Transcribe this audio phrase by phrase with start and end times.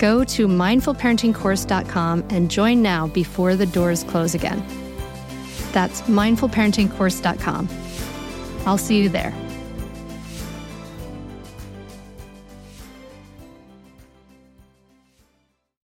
[0.00, 4.64] Go to mindfulparentingcourse.com and join now before the doors close again.
[5.72, 7.68] That's mindfulparentingcourse.com.
[8.64, 9.34] I'll see you there.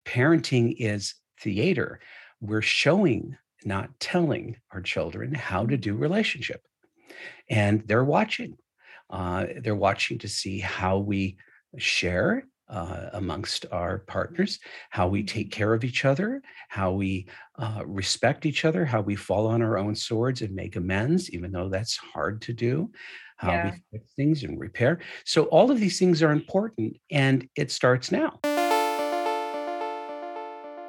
[0.07, 1.99] Parenting is theater.
[2.41, 6.63] We're showing, not telling our children how to do relationship.
[7.51, 8.59] And they're watching.
[9.11, 11.37] Uh, they're watching to see how we
[11.79, 14.59] share uh, amongst our partners,
[14.91, 17.27] how we take care of each other, how we
[17.59, 21.53] uh, respect each other, how we fall on our own swords and make amends, even
[21.53, 22.91] though that's hard to do,
[23.37, 23.71] how yeah.
[23.71, 25.01] we fix things and repair.
[25.25, 28.41] So, all of these things are important, and it starts now.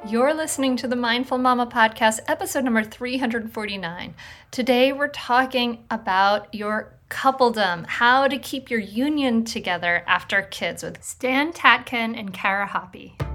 [0.08, 4.14] You're listening to the Mindful Mama podcast, episode number 349.
[4.52, 11.04] Today, we're talking about your coupledom, how to keep your union together after kids with
[11.04, 13.35] Stan Tatkin and Kara Hoppe.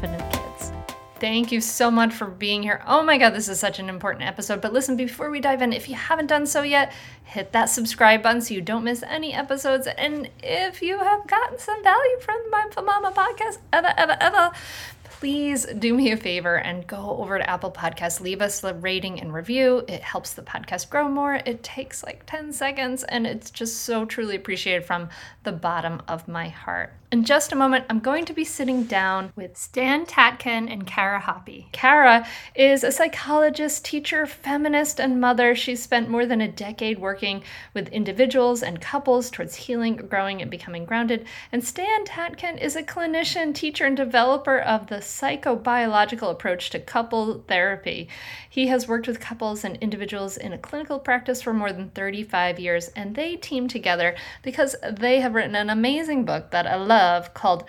[0.01, 0.71] confident kids.
[1.19, 2.83] Thank you so much for being here.
[2.87, 4.59] Oh my God, this is such an important episode.
[4.61, 6.91] But listen, before we dive in, if you haven't done so yet,
[7.23, 9.87] hit that subscribe button so you don't miss any episodes.
[9.97, 14.51] And if you have gotten some value from the Mindful Mama podcast, ever, ever, ever,
[15.03, 19.21] please do me a favor and go over to Apple Podcasts, leave us a rating
[19.21, 19.85] and review.
[19.87, 21.35] It helps the podcast grow more.
[21.35, 25.09] It takes like 10 seconds, and it's just so truly appreciated from
[25.43, 26.93] the bottom of my heart.
[27.11, 31.19] In just a moment, I'm going to be sitting down with Stan Tatkin and Kara
[31.19, 31.69] Hoppe.
[31.73, 32.25] Kara
[32.55, 35.53] is a psychologist, teacher, feminist, and mother.
[35.53, 37.43] She's spent more than a decade working
[37.73, 41.25] with individuals and couples towards healing, growing, and becoming grounded.
[41.51, 47.43] And Stan Tatkin is a clinician, teacher, and developer of the psychobiological approach to couple
[47.45, 48.07] therapy.
[48.49, 52.57] He has worked with couples and individuals in a clinical practice for more than 35
[52.57, 57.01] years, and they team together because they have written an amazing book that I love
[57.21, 57.63] love called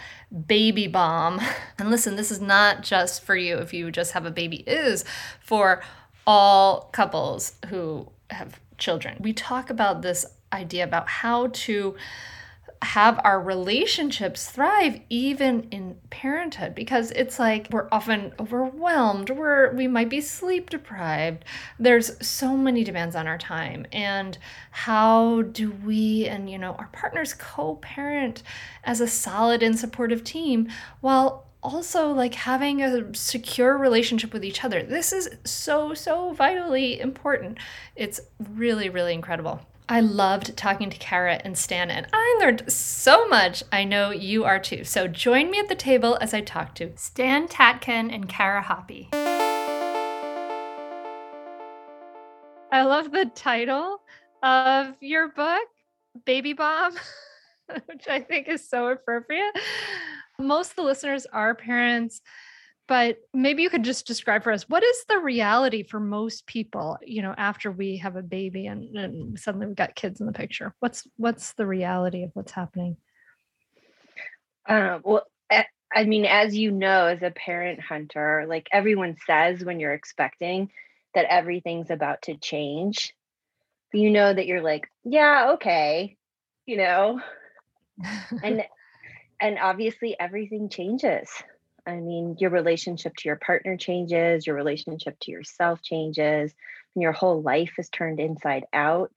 [0.46, 1.40] Baby Bomb.
[1.78, 4.78] And listen, this is not just for you if you just have a baby, it
[4.86, 5.04] is
[5.40, 5.82] for
[6.26, 9.16] all couples who have children.
[9.18, 11.96] We talk about this idea about how to
[12.82, 19.86] have our relationships thrive even in parenthood because it's like we're often overwhelmed we're we
[19.86, 21.44] might be sleep deprived.
[21.78, 23.86] There's so many demands on our time.
[23.92, 24.36] And
[24.72, 28.42] how do we and you know our partners co-parent
[28.84, 30.68] as a solid and supportive team
[31.00, 34.82] while also like having a secure relationship with each other?
[34.82, 37.58] This is so so vitally important.
[37.94, 39.60] It's really really incredible
[39.92, 43.62] I loved talking to Kara and Stan, and I learned so much.
[43.70, 44.84] I know you are too.
[44.84, 49.12] So join me at the table as I talk to Stan Tatkin and Kara Hoppe.
[52.72, 54.00] I love the title
[54.42, 55.68] of your book,
[56.24, 56.94] Baby Bomb,
[57.84, 59.52] which I think is so appropriate.
[60.38, 62.22] Most of the listeners are parents
[62.88, 66.98] but maybe you could just describe for us what is the reality for most people
[67.04, 70.32] you know after we have a baby and, and suddenly we've got kids in the
[70.32, 70.74] picture?
[70.80, 72.96] What's what's the reality of what's happening?
[74.68, 75.26] Um, well
[75.94, 80.70] i mean as you know as a parent hunter like everyone says when you're expecting
[81.14, 83.12] that everything's about to change
[83.92, 86.16] you know that you're like yeah okay
[86.66, 87.20] you know?
[88.42, 88.64] And
[89.40, 91.28] and obviously everything changes
[91.86, 96.54] I mean, your relationship to your partner changes, your relationship to yourself changes,
[96.94, 99.12] and your whole life is turned inside out.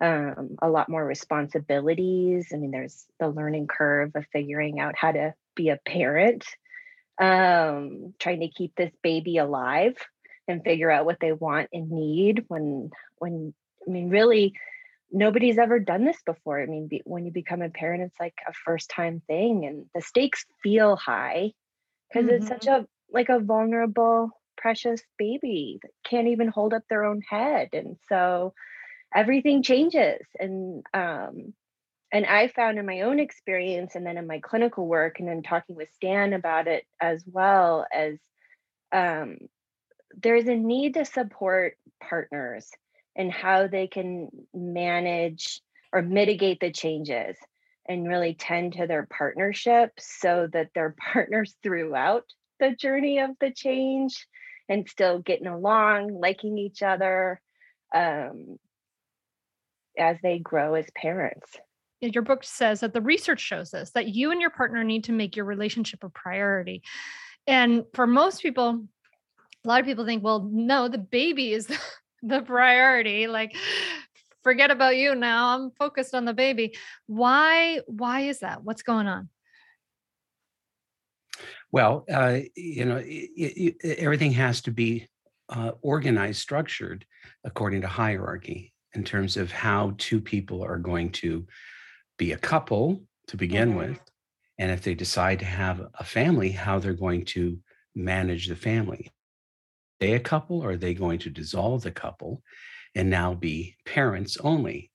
[0.00, 2.48] Um, a lot more responsibilities.
[2.52, 6.44] I mean, there's the learning curve of figuring out how to be a parent,
[7.18, 9.96] um, trying to keep this baby alive
[10.46, 13.54] and figure out what they want and need when when
[13.86, 14.54] I mean, really
[15.10, 16.60] nobody's ever done this before.
[16.60, 19.86] I mean, be, when you become a parent, it's like a first time thing, and
[19.94, 21.52] the stakes feel high
[22.08, 22.36] because mm-hmm.
[22.36, 22.84] it's such mm-hmm.
[22.84, 27.96] a like a vulnerable precious baby that can't even hold up their own head and
[28.08, 28.54] so
[29.14, 31.52] everything changes and um
[32.12, 35.42] and i found in my own experience and then in my clinical work and then
[35.42, 38.18] talking with stan about it as well as
[38.92, 39.36] um
[40.22, 42.68] there's a need to support partners
[43.16, 45.60] and how they can manage
[45.92, 47.36] or mitigate the changes
[47.86, 52.24] and really tend to their partnership so that they're partners throughout
[52.60, 54.26] the journey of the change
[54.68, 57.40] and still getting along, liking each other
[57.94, 58.56] um,
[59.98, 61.56] as they grow as parents.
[62.00, 65.12] Your book says that the research shows this that you and your partner need to
[65.12, 66.82] make your relationship a priority.
[67.46, 68.84] And for most people,
[69.64, 71.66] a lot of people think, well, no, the baby is
[72.22, 73.26] the priority.
[73.26, 73.56] Like
[74.44, 75.56] forget about you now.
[75.56, 76.76] I'm focused on the baby.
[77.06, 78.62] Why why is that?
[78.62, 79.28] What's going on?
[81.72, 85.08] Well, uh, you know, it, it, everything has to be
[85.48, 87.04] uh, organized, structured
[87.42, 91.44] according to hierarchy in terms of how two people are going to
[92.16, 93.78] be a couple to begin mm-hmm.
[93.78, 94.00] with.
[94.58, 97.58] And if they decide to have a family, how they're going to
[97.96, 99.06] manage the family.
[99.08, 102.42] Are they a couple or are they going to dissolve the couple?
[102.94, 104.90] And now be parents only.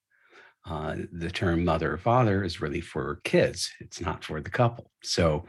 [0.65, 4.91] Uh, the term mother or father is really for kids, it's not for the couple.
[5.03, 5.45] So,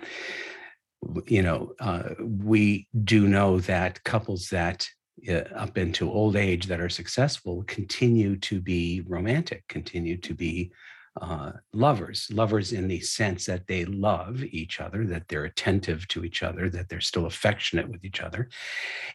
[1.27, 4.89] you know, uh, we do know that couples that
[5.29, 10.73] uh, up into old age that are successful continue to be romantic, continue to be
[11.21, 16.25] uh, lovers, lovers in the sense that they love each other, that they're attentive to
[16.25, 18.49] each other, that they're still affectionate with each other.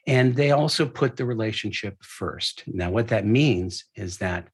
[0.05, 2.63] And they also put the relationship first.
[2.67, 4.49] Now, what that means is that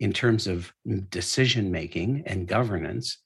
[0.00, 0.72] in terms of
[1.08, 3.18] decision making and governance,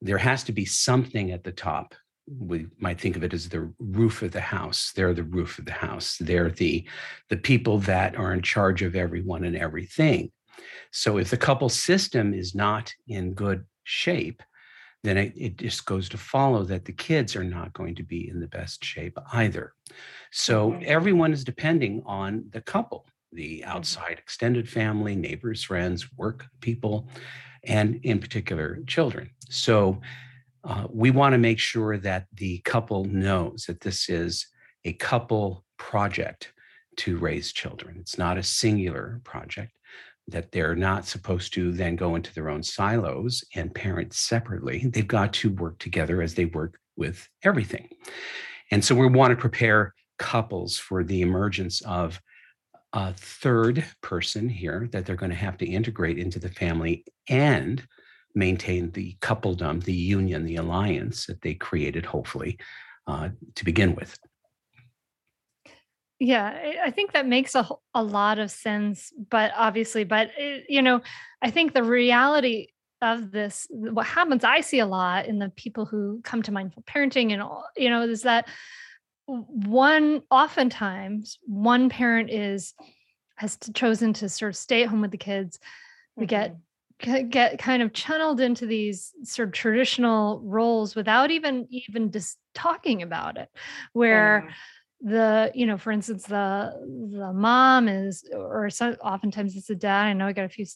[0.00, 1.94] there has to be something at the top.
[2.26, 4.92] We might think of it as the roof of the house.
[4.94, 6.16] They're the roof of the house.
[6.18, 6.86] They're the,
[7.28, 10.30] the people that are in charge of everyone and everything.
[10.92, 14.42] So if the couple system is not in good shape,
[15.02, 18.28] then it, it, just goes to follow that the kids are not going to be
[18.28, 19.72] in the best shape either.
[20.30, 23.70] So everyone is depending on the couple, the mm-hmm.
[23.70, 27.08] outside extended family, neighbors, friends, work people,
[27.64, 29.30] and in particular, children.
[29.48, 30.00] So
[30.64, 34.46] uh, we want to make sure that the couple knows that this is
[34.84, 36.52] a couple project
[36.96, 37.96] to raise children.
[37.98, 39.72] It's not a singular project
[40.30, 44.86] that they're not supposed to then go into their own silos and parent separately.
[44.86, 47.88] They've got to work together as they work with everything.
[48.70, 52.20] And so we want to prepare couples for the emergence of
[52.92, 57.86] a third person here that they're going to have to integrate into the family and
[58.34, 62.58] maintain the coupledom, the union, the alliance that they created, hopefully,
[63.06, 64.18] uh, to begin with.
[66.22, 70.64] Yeah, I think that makes a, a lot of sense, but obviously, but it, eh,
[70.68, 71.00] you know,
[71.40, 72.68] I think the reality
[73.00, 76.82] of this, what happens, I see a lot in the people who come to mindful
[76.82, 78.48] parenting and all, you know, is that
[79.24, 82.74] one, oftentimes, one parent is
[83.36, 85.58] has chosen to sort of stay at home with the kids.
[86.16, 86.58] We mm-hmm.
[87.08, 92.36] get get kind of channeled into these sort of traditional roles without even even just
[92.54, 93.48] talking about it,
[93.94, 94.44] where.
[94.46, 94.52] Mm
[95.02, 96.72] the you know for instance the
[97.10, 100.66] the mom is or so oftentimes it's a dad i know i got a few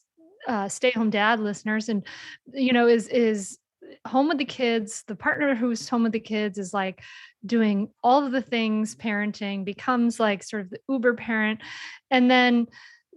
[0.47, 2.05] uh, stay-home dad listeners, and
[2.53, 3.59] you know, is is
[4.07, 5.05] home with the kids.
[5.07, 7.03] The partner who's home with the kids is like
[7.45, 11.61] doing all of the things parenting, becomes like sort of the uber parent,
[12.11, 12.67] and then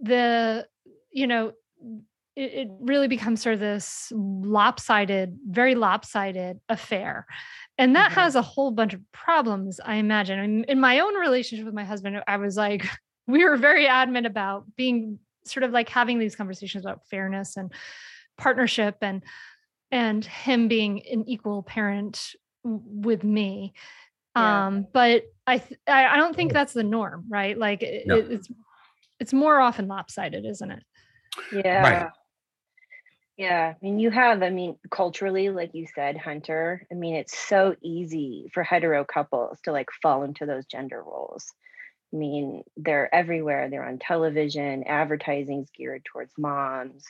[0.00, 0.66] the
[1.10, 1.52] you know
[2.36, 7.26] it, it really becomes sort of this lopsided, very lopsided affair.
[7.78, 8.20] And that mm-hmm.
[8.20, 10.38] has a whole bunch of problems, I imagine.
[10.40, 12.84] In, in my own relationship with my husband, I was like,
[13.26, 17.72] we were very adamant about being sort of like having these conversations about fairness and
[18.36, 19.22] partnership and
[19.90, 23.72] and him being an equal parent with me
[24.36, 24.66] yeah.
[24.66, 28.16] um but i th- i don't think that's the norm right like it, no.
[28.16, 28.48] it's
[29.18, 30.82] it's more often lopsided isn't it
[31.52, 32.10] yeah right.
[33.38, 37.38] Yeah, I mean, you have, I mean, culturally, like you said, Hunter, I mean, it's
[37.38, 41.52] so easy for hetero couples to like fall into those gender roles.
[42.14, 43.70] I mean, they're everywhere.
[43.70, 47.04] They're on television, advertising's geared towards moms,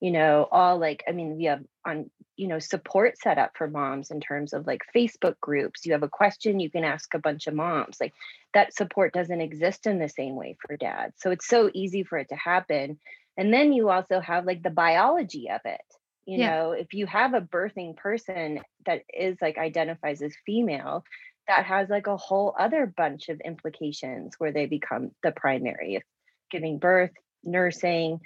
[0.00, 3.68] you know, all like, I mean, we have on, you know, support set up for
[3.68, 5.86] moms in terms of like Facebook groups.
[5.86, 7.98] You have a question, you can ask a bunch of moms.
[8.00, 8.14] Like
[8.54, 11.14] that support doesn't exist in the same way for dads.
[11.18, 12.98] So it's so easy for it to happen
[13.36, 15.80] and then you also have like the biology of it
[16.26, 16.50] you yeah.
[16.50, 21.04] know if you have a birthing person that is like identifies as female
[21.48, 26.02] that has like a whole other bunch of implications where they become the primary
[26.50, 27.10] giving birth
[27.44, 28.20] nursing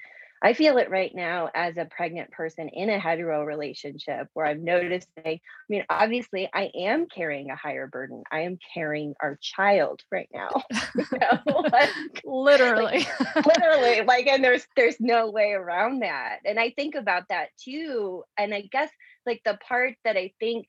[0.47, 4.61] I feel it right now as a pregnant person in a hetero relationship where I've
[4.61, 8.23] noticed I, I mean, obviously I am carrying a higher burden.
[8.31, 10.63] I am carrying our child right now.
[10.95, 11.65] You know?
[11.73, 11.91] like,
[12.25, 13.09] literally.
[13.35, 14.03] Like, literally.
[14.03, 16.39] Like, and there's there's no way around that.
[16.45, 18.23] And I think about that too.
[18.39, 18.91] And I guess
[19.27, 20.67] like the part that I think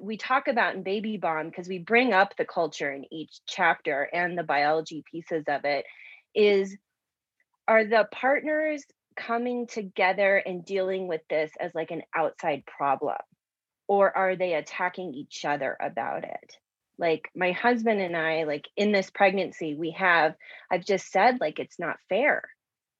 [0.00, 4.08] we talk about in baby bomb, because we bring up the culture in each chapter
[4.12, 5.84] and the biology pieces of it,
[6.32, 6.76] is
[7.66, 8.84] are the partners
[9.16, 13.16] coming together and dealing with this as like an outside problem?
[13.88, 16.56] Or are they attacking each other about it?
[16.98, 20.34] Like my husband and I, like in this pregnancy, we have,
[20.70, 22.42] I've just said, like, it's not fair.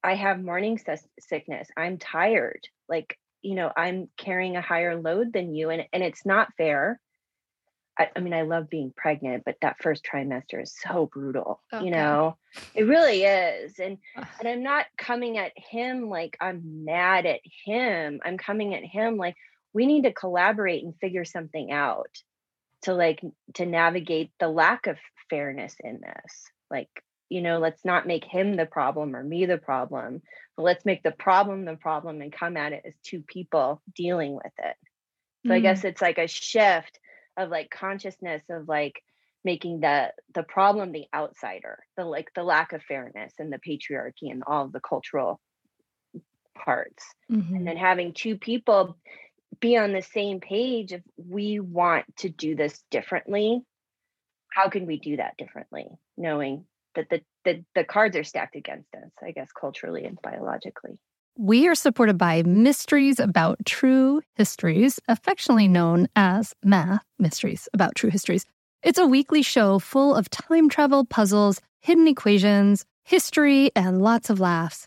[0.04, 0.78] I have morning
[1.18, 1.68] sickness.
[1.76, 2.60] I'm tired.
[2.88, 7.00] Like, you know, I'm carrying a higher load than you, and, and it's not fair.
[7.98, 11.62] I, I, mean, I love being pregnant, but that first trimester is so brutal.
[11.72, 11.84] Okay.
[11.84, 12.36] You know,
[12.74, 13.78] it really is.
[13.78, 18.20] And and I'm not coming at him like I'm mad at him.
[18.24, 19.36] I'm coming at him like
[19.72, 22.10] we need to collaborate and figure something out
[22.82, 23.20] to like
[23.54, 24.96] to navigate the lack of
[25.30, 26.50] fairness in this.
[26.70, 26.88] Like,
[27.28, 30.22] you know, let's not make him the problem or me the problem.
[30.56, 34.34] But let's make the problem the problem and come at it as two people dealing
[34.34, 34.76] with it.
[35.46, 35.56] So mm.
[35.56, 36.98] I guess it's like a shift
[37.36, 39.02] of like consciousness of like
[39.44, 44.30] making the the problem the outsider the like the lack of fairness and the patriarchy
[44.30, 45.40] and all of the cultural
[46.54, 47.04] parts.
[47.30, 47.54] Mm-hmm.
[47.54, 48.96] and then having two people
[49.60, 53.62] be on the same page if we want to do this differently.
[54.52, 55.86] How can we do that differently?
[56.16, 56.64] Knowing
[56.96, 60.98] that the, the the cards are stacked against us i guess culturally and biologically
[61.38, 68.08] we are supported by Mysteries About True Histories, affectionately known as Math Mysteries About True
[68.08, 68.46] Histories.
[68.82, 74.40] It's a weekly show full of time travel puzzles, hidden equations, history, and lots of
[74.40, 74.86] laughs.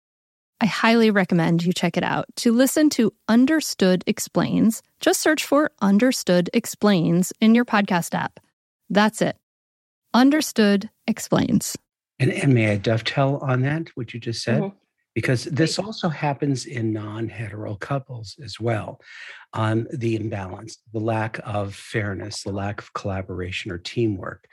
[0.61, 2.25] I highly recommend you check it out.
[2.37, 8.39] To listen to Understood Explains, just search for Understood Explains in your podcast app.
[8.87, 9.37] That's it.
[10.13, 11.75] Understood Explains.
[12.19, 14.61] And, and may I dovetail on that, what you just said?
[14.61, 14.75] Mm-hmm.
[15.15, 19.01] Because this also happens in non hetero couples as well.
[19.53, 24.47] On um, the imbalance, the lack of fairness, the lack of collaboration or teamwork.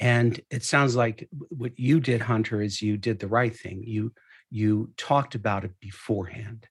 [0.00, 3.84] And it sounds like what you did, Hunter, is you did the right thing.
[3.86, 4.12] You
[4.54, 6.68] you talked about it beforehand.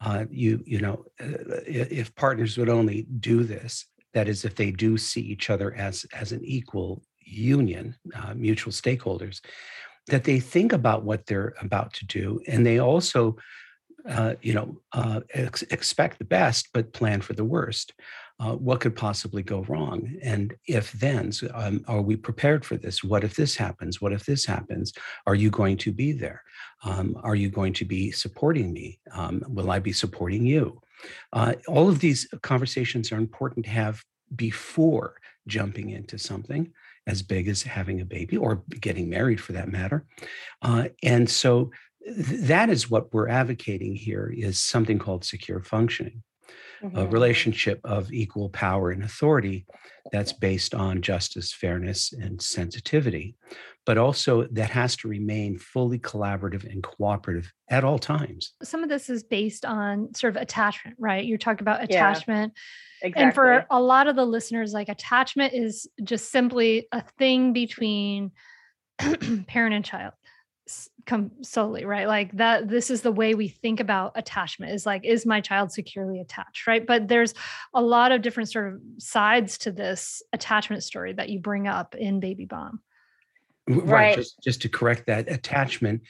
[0.00, 4.72] Uh, you you know, uh, if partners would only do this, that is, if they
[4.72, 9.40] do see each other as as an equal union, uh, mutual stakeholders,
[10.08, 13.36] that they think about what they're about to do, and they also,
[14.08, 17.94] uh, you know, uh, ex- expect the best but plan for the worst.
[18.42, 20.16] Uh, what could possibly go wrong?
[20.20, 23.04] And if then, um, are we prepared for this?
[23.04, 24.00] What if this happens?
[24.00, 24.92] What if this happens?
[25.28, 26.42] Are you going to be there?
[26.82, 28.98] Um, are you going to be supporting me?
[29.12, 30.80] Um, will I be supporting you?
[31.32, 34.02] Uh, all of these conversations are important to have
[34.34, 35.14] before
[35.46, 36.72] jumping into something
[37.06, 40.04] as big as having a baby or getting married for that matter.
[40.62, 41.70] Uh, and so
[42.04, 46.24] th- that is what we're advocating here is something called secure functioning
[46.82, 46.96] mm-hmm.
[46.96, 49.66] a relationship of equal power and authority
[50.10, 53.34] that's based on justice, fairness, and sensitivity,
[53.86, 58.54] but also that has to remain fully collaborative and cooperative at all times.
[58.62, 61.24] Some of this is based on sort of attachment, right?
[61.24, 62.52] You're talking about attachment.
[63.00, 63.24] Yeah, exactly.
[63.24, 68.32] And for a lot of the listeners, like attachment is just simply a thing between
[68.98, 70.12] parent and child
[71.06, 75.04] come solely right like that this is the way we think about attachment is like
[75.04, 77.34] is my child securely attached right but there's
[77.74, 81.96] a lot of different sort of sides to this attachment story that you bring up
[81.96, 82.80] in baby bomb
[83.68, 84.16] right, right.
[84.16, 86.02] Just, just to correct that attachment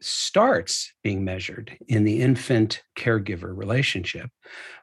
[0.00, 4.28] starts being measured in the infant caregiver relationship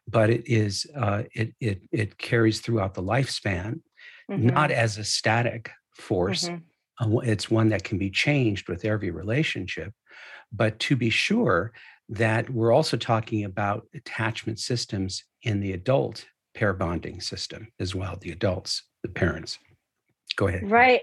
[0.08, 3.82] but it is uh, it, it it carries throughout the lifespan
[4.30, 4.48] mm-hmm.
[4.48, 6.58] not as a static force mm-hmm
[7.00, 9.94] it's one that can be changed with every relationship.
[10.52, 11.72] But to be sure
[12.10, 18.18] that we're also talking about attachment systems in the adult pair bonding system as well,
[18.20, 19.58] the adults, the parents.
[20.36, 20.70] Go ahead.
[20.70, 21.02] Right.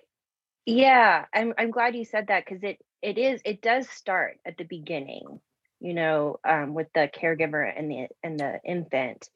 [0.66, 4.58] Yeah, I'm I'm glad you said that because it it is it does start at
[4.58, 5.40] the beginning,
[5.80, 9.28] you know, um, with the caregiver and the and the infant,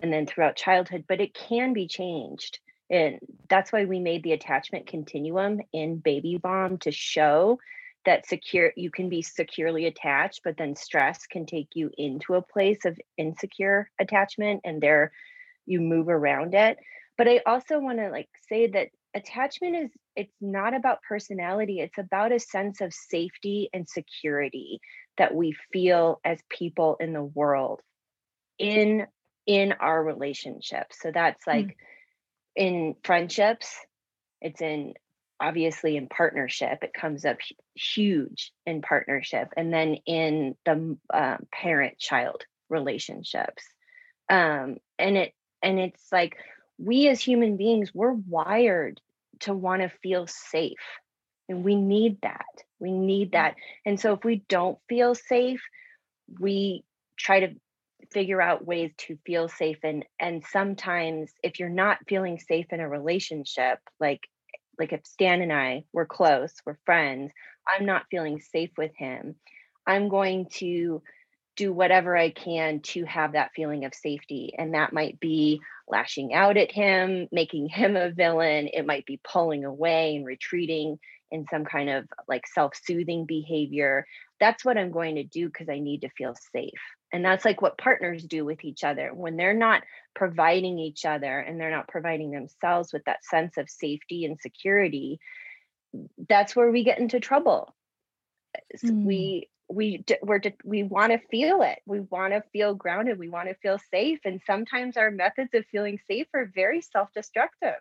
[0.00, 1.04] and then throughout childhood.
[1.08, 3.18] But it can be changed and
[3.48, 7.58] that's why we made the attachment continuum in baby bomb to show
[8.04, 12.42] that secure you can be securely attached but then stress can take you into a
[12.42, 15.12] place of insecure attachment and there
[15.66, 16.78] you move around it.
[17.16, 21.98] But i also want to like say that attachment is it's not about personality it's
[21.98, 24.80] about a sense of safety and security
[25.18, 27.80] that we feel as people in the world
[28.58, 29.06] in
[29.46, 31.74] in our relationships so that's like mm
[32.56, 33.74] in friendships,
[34.40, 34.94] it's in
[35.42, 37.38] obviously in partnership it comes up
[37.74, 43.64] huge in partnership and then in the uh, parent child relationships
[44.30, 46.36] um, and it and it's like
[46.78, 49.00] we as human beings we're wired
[49.40, 50.78] to want to feel safe
[51.48, 52.46] and we need that
[52.78, 53.32] we need mm.
[53.32, 55.60] that and so if we don't feel safe
[56.38, 56.84] we
[57.16, 57.54] try to
[58.10, 62.80] figure out ways to feel safe and and sometimes if you're not feeling safe in
[62.80, 64.28] a relationship like
[64.78, 67.32] like if Stan and I were close, we're friends,
[67.68, 69.36] I'm not feeling safe with him.
[69.86, 71.02] I'm going to
[71.56, 74.54] do whatever I can to have that feeling of safety.
[74.56, 78.68] And that might be lashing out at him, making him a villain.
[78.72, 80.98] It might be pulling away and retreating
[81.30, 84.06] in some kind of like self-soothing behavior
[84.38, 86.70] that's what i'm going to do because i need to feel safe
[87.12, 89.12] and that's like what partners do with each other.
[89.12, 89.82] When they're not
[90.14, 95.20] providing each other and they're not providing themselves with that sense of safety and security
[96.28, 97.74] that's where we get into trouble.
[98.84, 99.04] Mm.
[99.04, 101.78] we we we're we want to feel it.
[101.86, 103.18] We want to feel grounded.
[103.18, 104.20] We want to feel safe.
[104.24, 107.76] And sometimes our methods of feeling safe are very self-destructive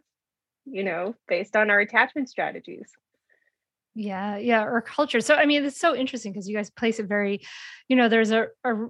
[0.66, 2.90] you know based on our attachment strategies.
[3.96, 5.22] Yeah yeah or culture.
[5.22, 7.42] So i mean it's so interesting because you guys place it very
[7.88, 8.88] you know there's a, a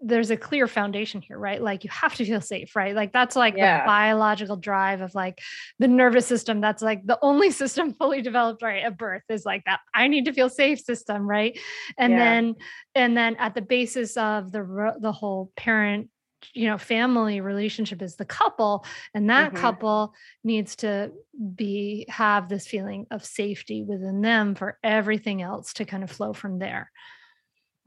[0.00, 1.60] there's a clear foundation here, right?
[1.60, 2.94] Like you have to feel safe, right?
[2.94, 3.80] Like that's like yeah.
[3.80, 5.40] the biological drive of like
[5.78, 6.60] the nervous system.
[6.60, 9.80] That's like the only system fully developed right at birth is like that.
[9.94, 11.58] I need to feel safe system, right?
[11.98, 12.18] And yeah.
[12.18, 12.54] then
[12.94, 16.10] and then at the basis of the the whole parent
[16.52, 19.60] you know family relationship is the couple and that mm-hmm.
[19.60, 21.10] couple needs to
[21.54, 26.32] be have this feeling of safety within them for everything else to kind of flow
[26.32, 26.90] from there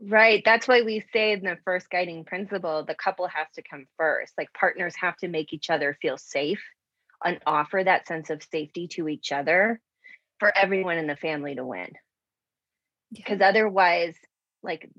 [0.02, 0.42] Right.
[0.46, 4.34] That's why we say in the first guiding principle, the couple has to come first.
[4.38, 6.62] Like partners have to make each other feel safe
[7.24, 9.82] and offer that sense of safety to each other
[10.40, 11.90] for everyone in the family to win.
[13.12, 13.50] Because yeah.
[13.50, 14.16] otherwise,
[14.64, 14.90] like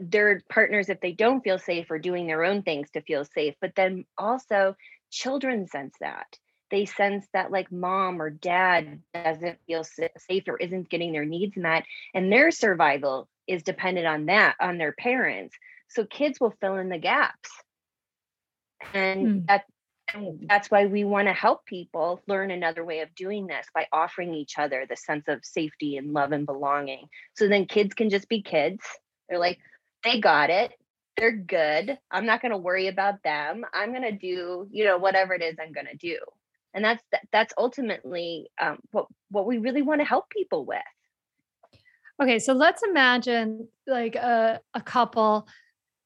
[0.00, 3.54] their partners, if they don't feel safe, are doing their own things to feel safe.
[3.60, 4.74] But then also,
[5.12, 6.26] children sense that.
[6.70, 11.56] They sense that, like, mom or dad doesn't feel safe or isn't getting their needs
[11.56, 15.56] met, and their survival is dependent on that on their parents.
[15.88, 17.50] So kids will fill in the gaps.
[18.94, 19.46] And mm.
[19.46, 19.64] that
[20.14, 23.86] and that's why we want to help people learn another way of doing this by
[23.92, 27.06] offering each other the sense of safety and love and belonging.
[27.34, 28.84] So then kids can just be kids.
[29.28, 29.58] They're like
[30.04, 30.72] they got it.
[31.16, 31.98] They're good.
[32.10, 33.64] I'm not going to worry about them.
[33.74, 36.16] I'm going to do you know whatever it is i'm going to do
[36.74, 37.02] and that's
[37.32, 40.78] that's ultimately um, what what we really want to help people with
[42.22, 45.48] Okay, so let's imagine like a, a couple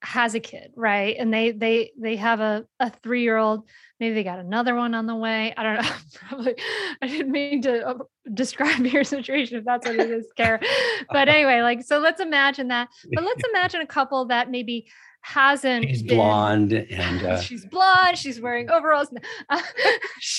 [0.03, 1.16] has a kid, right?
[1.18, 3.66] And they they they have a, a three year old.
[3.98, 5.53] Maybe they got another one on the way.
[5.57, 5.90] I don't know.
[6.29, 6.55] Probably
[7.03, 7.94] I didn't mean to uh,
[8.33, 10.61] describe your situation if that's what it is, Kara
[11.11, 12.88] But anyway, like so, let's imagine that.
[13.12, 14.87] But let's imagine a couple that maybe
[15.25, 15.89] hasn't.
[15.89, 17.41] She's been, blonde and uh...
[17.41, 18.19] she's blonde.
[18.19, 19.09] She's wearing overalls,
[19.49, 19.63] uh,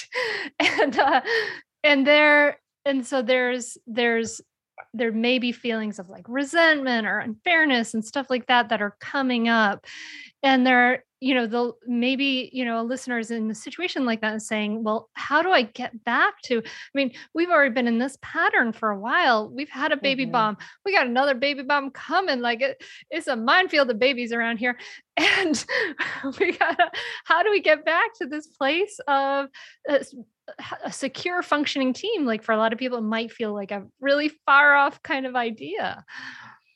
[0.60, 1.21] and uh,
[1.84, 4.41] and there and so there's there's
[4.93, 8.95] there may be feelings of like resentment or unfairness and stuff like that that are
[9.02, 9.86] coming up
[10.45, 14.41] and there you know the maybe you know listeners in a situation like that and
[14.41, 16.62] saying well how do i get back to i
[16.93, 19.49] mean we've already been in this pattern for a while.
[19.49, 20.31] We've had a baby mm-hmm.
[20.31, 20.58] bomb.
[20.86, 22.41] We got another baby bomb coming.
[22.41, 24.77] Like it, it's a minefield of babies around here.
[25.17, 25.65] And
[26.41, 26.91] we gotta
[27.23, 29.47] how do we get back to this place of
[29.89, 29.99] uh,
[30.84, 32.25] a secure functioning team?
[32.25, 35.25] Like for a lot of people it might feel like a really far off kind
[35.25, 36.03] of idea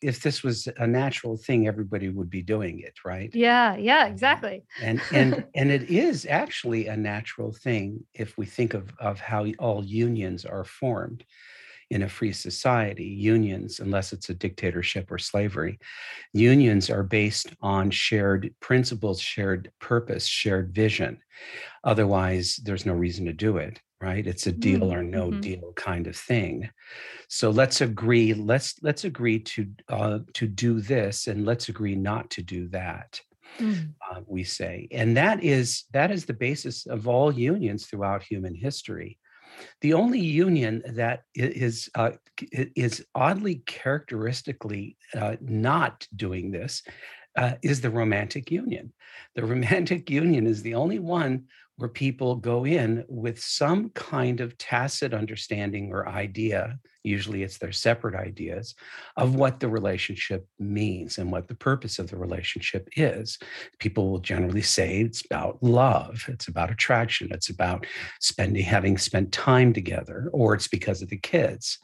[0.01, 3.33] if this was a natural thing everybody would be doing it right?
[3.33, 4.63] Yeah yeah exactly.
[4.81, 9.45] and and and it is actually a natural thing if we think of of how
[9.59, 11.23] all unions are formed
[11.89, 15.79] in a free society, unions, unless it's a dictatorship or slavery,
[16.33, 21.19] unions are based on shared principles, shared purpose, shared vision.
[21.83, 24.25] Otherwise, there's no reason to do it, right?
[24.25, 24.99] It's a deal mm-hmm.
[24.99, 25.41] or no mm-hmm.
[25.41, 26.69] deal kind of thing.
[27.27, 28.33] So let's agree.
[28.33, 33.19] Let's let's agree to uh, to do this, and let's agree not to do that.
[33.59, 33.93] Mm.
[34.09, 38.55] Uh, we say, and that is that is the basis of all unions throughout human
[38.55, 39.17] history.
[39.81, 42.11] The only union that is uh,
[42.51, 46.83] is oddly characteristically uh, not doing this
[47.35, 48.93] uh, is the romantic union.
[49.35, 51.45] The romantic union is the only one
[51.79, 57.71] where people go in with some kind of tacit understanding or idea, usually it's their
[57.71, 58.75] separate ideas,
[59.15, 63.39] of what the relationship means and what the purpose of the relationship is.
[63.79, 67.85] People will generally say it's about love, it's about attraction, it's about
[68.19, 71.79] spending, having spent time together, or it's because of the kids,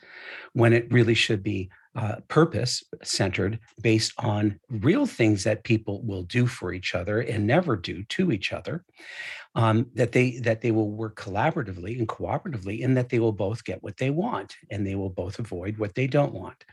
[0.52, 6.24] when it really should be uh, purpose centered based on real things that people will
[6.24, 8.84] do for each other and never do to each other
[9.56, 13.64] um, that they that they will work collaboratively and cooperatively and that they will both
[13.64, 16.64] get what they want and they will both avoid what they don't want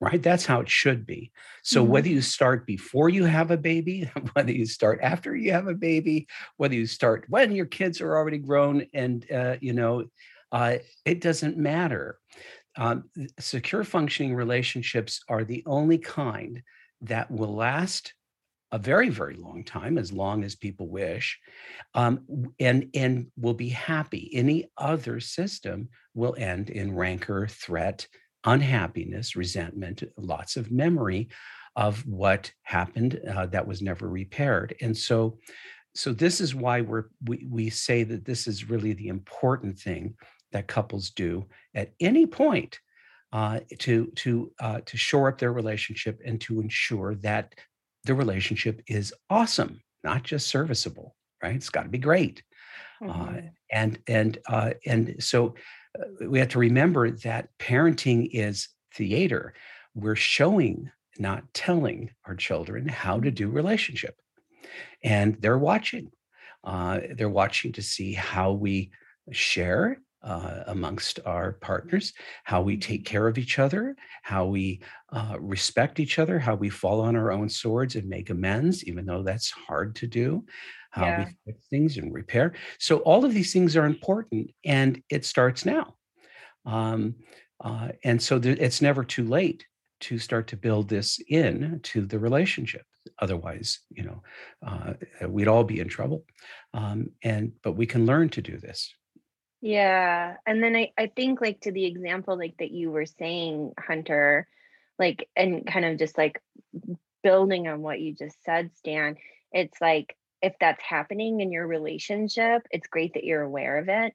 [0.00, 0.20] right?
[0.20, 1.30] That's how it should be.
[1.62, 1.92] So mm-hmm.
[1.92, 5.74] whether you start before you have a baby whether you start after you have a
[5.74, 6.26] baby
[6.56, 10.04] whether you start when your kids are already grown and uh, you know
[10.50, 12.18] uh, it doesn't matter.
[12.76, 13.04] Um,
[13.38, 16.62] secure functioning relationships are the only kind
[17.02, 18.14] that will last
[18.72, 21.38] a very very long time as long as people wish
[21.94, 28.06] um, and and will be happy any other system will end in rancor threat
[28.44, 31.28] unhappiness, resentment, lots of memory
[31.76, 34.74] of what happened uh, that was never repaired.
[34.80, 35.38] And so,
[35.94, 40.14] so this is why we're we, we say that this is really the important thing
[40.52, 42.78] that couples do at any point
[43.32, 47.54] uh, to to uh, to shore up their relationship and to ensure that
[48.04, 51.16] the relationship is awesome, not just serviceable.
[51.42, 51.56] Right?
[51.56, 52.42] It's got to be great.
[53.02, 53.36] Uh, mm-hmm.
[53.36, 55.54] Uh, and and uh, and so
[55.98, 59.54] uh, we have to remember that parenting is theater.
[59.94, 64.16] We're showing, not telling our children how to do relationship,
[65.02, 66.12] and they're watching.
[66.64, 68.92] Uh, they're watching to see how we
[69.32, 72.12] share uh, amongst our partners,
[72.44, 74.80] how we take care of each other, how we
[75.12, 79.04] uh, respect each other, how we fall on our own swords and make amends, even
[79.04, 80.44] though that's hard to do,
[80.90, 81.24] how yeah.
[81.24, 82.52] we fix things and repair.
[82.78, 85.94] So, all of these things are important, and it starts now.
[86.64, 87.16] Um,
[87.62, 89.66] uh, and so, th- it's never too late
[90.02, 92.82] to start to build this in to the relationship.
[93.20, 94.22] Otherwise, you know,
[94.66, 94.94] uh,
[95.28, 96.24] we'd all be in trouble.
[96.74, 98.92] Um, and but we can learn to do this.
[99.62, 100.36] Yeah.
[100.44, 104.48] And then I, I think like to the example like that you were saying, Hunter,
[104.98, 106.42] like and kind of just like
[107.22, 109.16] building on what you just said, Stan,
[109.52, 114.12] it's like if that's happening in your relationship, it's great that you're aware of it.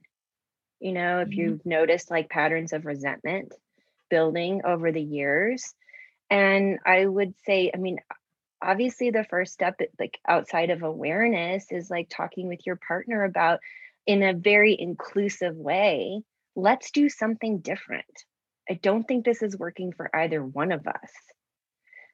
[0.81, 1.39] You know, if mm-hmm.
[1.39, 3.53] you've noticed like patterns of resentment
[4.09, 5.73] building over the years.
[6.29, 7.99] And I would say, I mean,
[8.61, 13.59] obviously the first step like outside of awareness is like talking with your partner about
[14.07, 16.23] in a very inclusive way,
[16.55, 18.05] let's do something different.
[18.69, 21.11] I don't think this is working for either one of us.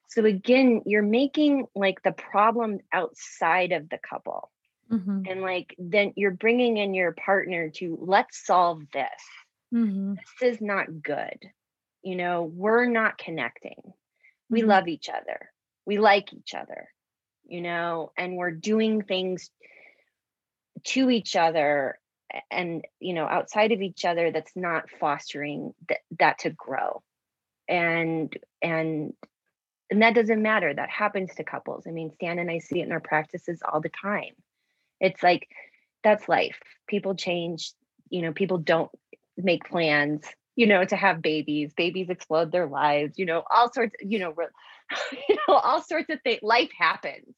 [0.09, 4.51] So again, you're making like the problem outside of the couple.
[4.91, 5.21] Mm-hmm.
[5.27, 9.07] And like then you're bringing in your partner to let's solve this.
[9.73, 10.15] Mm-hmm.
[10.39, 11.39] This is not good.
[12.03, 13.81] You know, we're not connecting.
[14.49, 14.69] We mm-hmm.
[14.69, 15.49] love each other.
[15.85, 16.89] We like each other,
[17.45, 19.49] you know, and we're doing things
[20.85, 21.99] to each other
[22.49, 27.01] and you know outside of each other that's not fostering th- that to grow.
[27.67, 29.13] And and
[29.89, 31.85] and that doesn't matter that happens to couples.
[31.87, 34.33] I mean stan and i see it in our practices all the time.
[34.99, 35.47] It's like
[36.03, 36.59] that's life.
[36.87, 37.73] People change
[38.09, 38.91] you know people don't
[39.37, 41.73] make plans you know to have babies.
[41.73, 44.33] Babies explode their lives you know all sorts you know
[45.29, 47.35] you know all sorts of things life happens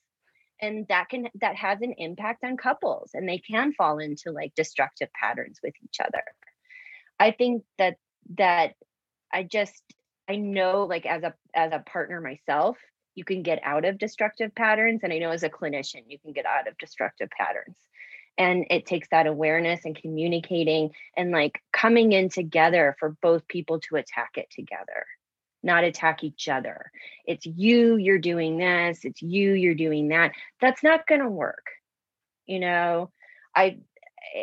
[0.65, 4.53] and that can that has an impact on couples and they can fall into like
[4.55, 6.23] destructive patterns with each other.
[7.19, 7.97] I think that
[8.37, 8.73] that
[9.31, 9.83] i just
[10.27, 12.77] i know like as a as a partner myself
[13.13, 16.33] you can get out of destructive patterns and i know as a clinician you can
[16.33, 17.77] get out of destructive patterns.
[18.37, 23.79] And it takes that awareness and communicating and like coming in together for both people
[23.87, 25.05] to attack it together
[25.65, 26.91] not attack each other.
[27.25, 30.31] It's you, you're doing this, it's you, you're doing that.
[30.61, 31.65] That's not going to work.
[32.45, 33.11] You know,
[33.55, 33.79] I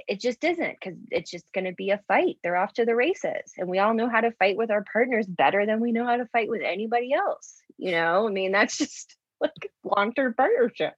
[0.08, 2.38] it just isn't because it's just going to be a fight.
[2.42, 3.52] They're off to the races.
[3.58, 6.16] And we all know how to fight with our partners better than we know how
[6.16, 7.60] to fight with anybody else.
[7.78, 10.94] You know, I mean, that's just like long term partnership,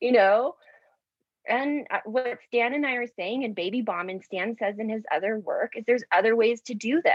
[0.00, 0.54] you know?
[1.48, 4.88] And uh, what Stan and I are saying, and Baby Bomb and Stan says in
[4.88, 7.14] his other work, is there's other ways to do this.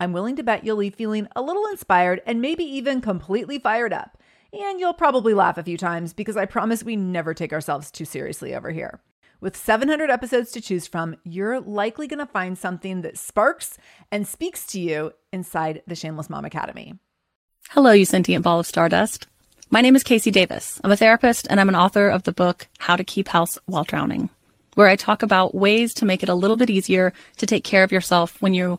[0.00, 3.92] I'm willing to bet you'll leave feeling a little inspired and maybe even completely fired
[3.92, 4.16] up.
[4.50, 8.06] And you'll probably laugh a few times because I promise we never take ourselves too
[8.06, 9.00] seriously over here.
[9.42, 13.76] With 700 episodes to choose from, you're likely going to find something that sparks
[14.10, 16.94] and speaks to you inside the Shameless Mom Academy.
[17.68, 19.26] Hello, you sentient ball of stardust.
[19.70, 20.80] My name is KC Davis.
[20.82, 23.84] I'm a therapist and I'm an author of the book How to Keep House While
[23.84, 24.30] Drowning,
[24.74, 27.84] where I talk about ways to make it a little bit easier to take care
[27.84, 28.78] of yourself when you're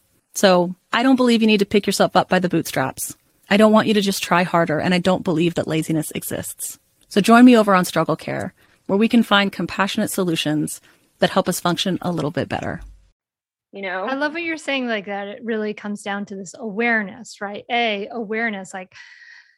[0.33, 3.15] So I don't believe you need to pick yourself up by the bootstraps.
[3.49, 6.79] I don't want you to just try harder, and I don't believe that laziness exists.
[7.09, 8.53] So join me over on Struggle Care,
[8.87, 10.79] where we can find compassionate solutions
[11.19, 12.81] that help us function a little bit better.
[13.73, 15.27] You know, I love what you're saying like that.
[15.27, 17.65] It really comes down to this awareness, right?
[17.69, 18.93] A, awareness, like,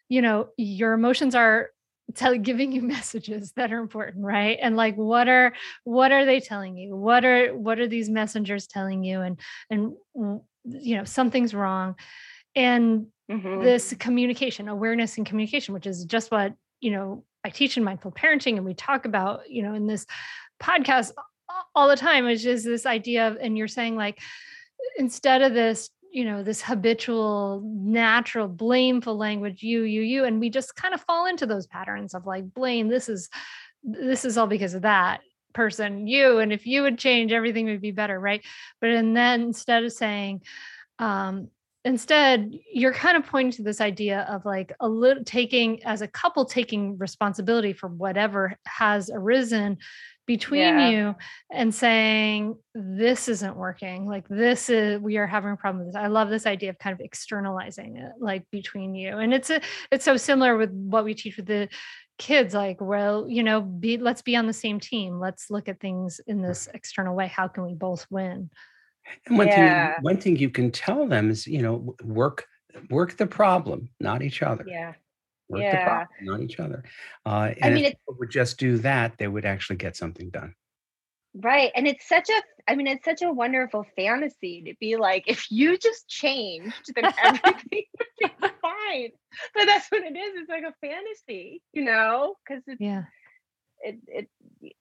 [0.10, 1.70] you know, your emotions are
[2.16, 5.54] tell giving you messages that are important right and like what are
[5.86, 9.94] what are they telling you what are what are these messengers telling you and and
[10.66, 11.96] you know something's wrong
[12.56, 13.62] and mm-hmm.
[13.62, 18.12] this communication awareness and communication which is just what you know I teach in mindful
[18.12, 20.06] parenting and we talk about, you know, in this
[20.62, 21.12] podcast
[21.76, 24.20] all the time, which is this idea of, and you're saying like,
[24.98, 30.50] instead of this, you know, this habitual, natural, blameful language, you, you, you, and we
[30.50, 32.88] just kind of fall into those patterns of like blame.
[32.88, 33.30] This is,
[33.84, 35.22] this is all because of that
[35.54, 38.44] person, you, and if you would change, everything would be better, right?
[38.82, 40.42] But and then instead of saying,
[41.00, 41.50] um,
[41.86, 46.08] instead you're kind of pointing to this idea of like a little taking as a
[46.08, 49.78] couple taking responsibility for whatever has arisen
[50.26, 50.90] between yeah.
[50.90, 51.16] you
[51.52, 56.02] and saying this isn't working like this is we are having a problem with this
[56.02, 59.60] i love this idea of kind of externalizing it like between you and it's a
[59.92, 61.68] it's so similar with what we teach with the
[62.20, 65.80] kids like well you know be let's be on the same team let's look at
[65.80, 68.50] things in this external way how can we both win
[69.26, 69.96] and one yeah.
[69.96, 72.46] thing, one thing you can tell them is, you know, work
[72.90, 74.66] work the problem, not each other.
[74.68, 74.94] Yeah.
[75.50, 75.72] Work yeah.
[75.72, 76.84] the problem, not each other.
[77.26, 80.56] Uh, and I mean, if would just do that, they would actually get something done.
[81.36, 81.72] Right.
[81.76, 85.52] And it's such a, I mean, it's such a wonderful fantasy to be like, if
[85.52, 87.93] you just changed, then everything would be fine.
[89.64, 90.34] But that's what it is.
[90.36, 93.04] It's like a fantasy, you know, because it's, yeah,
[93.80, 94.28] it, it,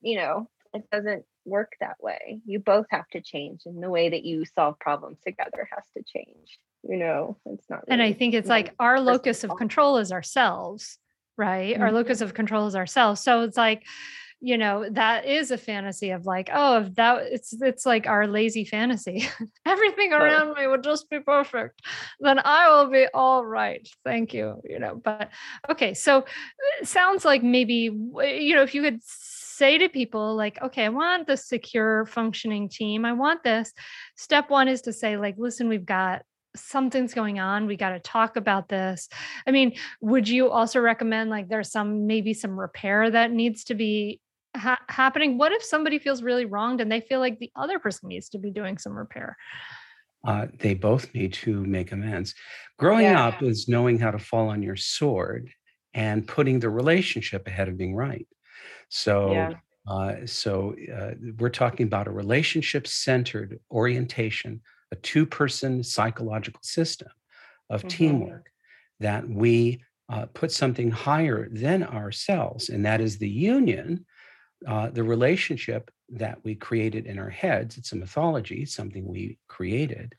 [0.01, 2.41] you know, it doesn't work that way.
[2.45, 6.03] You both have to change, and the way that you solve problems together has to
[6.03, 6.59] change.
[6.83, 7.87] You know, it's not.
[7.87, 10.97] Really, and I think it's like our locus of control is ourselves,
[11.37, 11.75] right?
[11.75, 11.81] Mm-hmm.
[11.81, 13.21] Our locus of control is ourselves.
[13.21, 13.83] So it's like,
[14.43, 18.27] you know, that is a fantasy of like, oh, if that it's it's like our
[18.27, 19.25] lazy fantasy.
[19.65, 21.81] Everything around me would just be perfect.
[22.19, 23.87] Then I will be all right.
[24.03, 24.61] Thank you.
[24.65, 25.29] You know, but
[25.69, 25.93] okay.
[25.93, 26.25] So
[26.81, 30.89] it sounds like maybe you know, if you could say to people like okay i
[30.89, 33.71] want the secure functioning team i want this
[34.15, 36.23] step one is to say like listen we've got
[36.55, 39.07] something's going on we got to talk about this
[39.45, 43.75] i mean would you also recommend like there's some maybe some repair that needs to
[43.75, 44.19] be
[44.55, 48.09] ha- happening what if somebody feels really wronged and they feel like the other person
[48.09, 49.37] needs to be doing some repair
[50.25, 52.33] uh, they both need to make amends
[52.79, 53.27] growing yeah.
[53.27, 55.49] up is knowing how to fall on your sword
[55.93, 58.27] and putting the relationship ahead of being right
[58.93, 59.53] so, yeah.
[59.87, 64.61] uh, so uh, we're talking about a relationship-centered orientation,
[64.91, 67.09] a two-person psychological system
[67.71, 67.87] of mm-hmm.
[67.87, 68.51] teamwork
[68.99, 74.05] that we uh, put something higher than ourselves, and that is the union,
[74.67, 77.77] uh, the relationship that we created in our heads.
[77.77, 80.15] It's a mythology, something we created,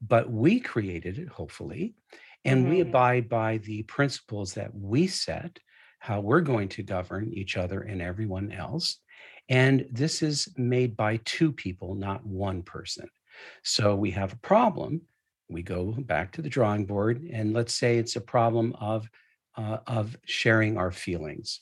[0.00, 1.94] but we created it, hopefully,
[2.44, 2.70] and mm-hmm.
[2.70, 5.58] we abide by the principles that we set
[5.98, 8.98] how we're going to govern each other and everyone else.
[9.48, 13.08] And this is made by two people, not one person.
[13.62, 15.02] So we have a problem.
[15.48, 19.08] We go back to the drawing board, and let's say it's a problem of,
[19.56, 21.60] uh, of sharing our feelings.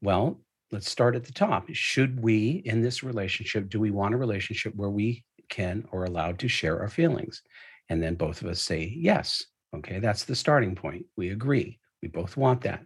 [0.00, 0.40] Well,
[0.72, 1.68] let's start at the top.
[1.72, 6.38] Should we, in this relationship, do we want a relationship where we can or allowed
[6.40, 7.42] to share our feelings?
[7.88, 9.44] And then both of us say yes.
[9.76, 11.06] Okay, that's the starting point.
[11.16, 11.78] We agree.
[12.02, 12.84] We both want that.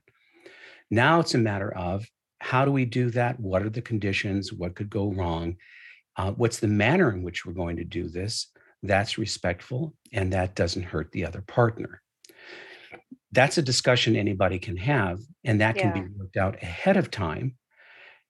[0.91, 2.05] Now it's a matter of
[2.41, 3.41] how do we do that?
[3.41, 4.53] What are the conditions?
[4.53, 5.57] What could go wrong?
[6.17, 8.49] Uh, what's the manner in which we're going to do this?
[8.83, 12.03] That's respectful and that doesn't hurt the other partner.
[13.33, 17.57] That's a discussion anybody can have, and that can be worked out ahead of time.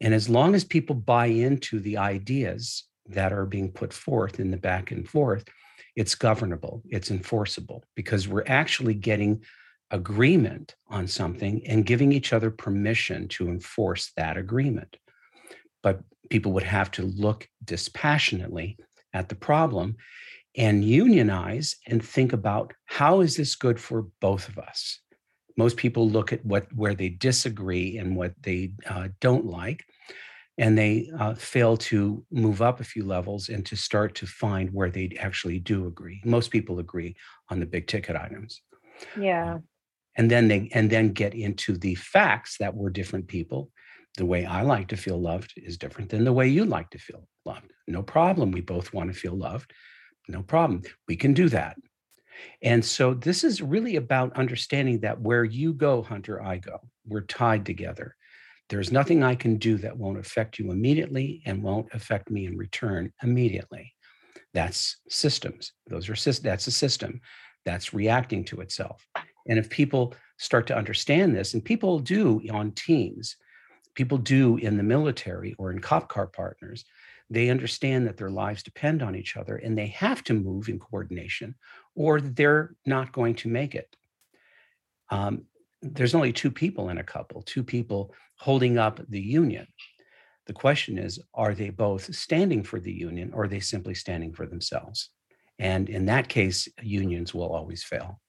[0.00, 4.50] And as long as people buy into the ideas that are being put forth in
[4.50, 5.44] the back and forth,
[5.94, 9.42] it's governable, it's enforceable, because we're actually getting
[9.90, 14.96] agreement on something and giving each other permission to enforce that agreement.
[15.82, 18.78] But people would have to look dispassionately
[19.12, 19.96] at the problem
[20.56, 25.00] and unionize and think about how is this good for both of us?
[25.56, 29.84] Most people look at what where they disagree and what they uh, don't like,
[30.58, 34.70] and they uh, fail to move up a few levels and to start to find
[34.72, 36.20] where they actually do agree.
[36.24, 37.16] Most people agree
[37.50, 38.62] on the big ticket items.
[39.18, 39.58] Yeah.
[40.16, 43.70] and then they and then get into the facts that we're different people
[44.16, 46.98] the way i like to feel loved is different than the way you like to
[46.98, 49.72] feel loved no problem we both want to feel loved
[50.28, 51.76] no problem we can do that
[52.62, 56.78] and so this is really about understanding that where you go hunter i go.
[57.06, 58.16] We're tied together.
[58.68, 62.56] There's nothing i can do that won't affect you immediately and won't affect me in
[62.56, 63.92] return immediately.
[64.54, 65.72] That's systems.
[65.86, 67.20] Those are that's a system.
[67.64, 69.06] That's reacting to itself.
[69.48, 73.36] And if people start to understand this, and people do on teams,
[73.94, 76.84] people do in the military or in cop car partners,
[77.28, 80.78] they understand that their lives depend on each other and they have to move in
[80.78, 81.54] coordination
[81.96, 83.96] or they're not going to make it.
[85.10, 85.46] Um,
[85.82, 89.66] there's only two people in a couple, two people holding up the union.
[90.46, 94.32] The question is, are they both standing for the union or are they simply standing
[94.32, 95.10] for themselves?
[95.58, 98.20] And in that case, unions will always fail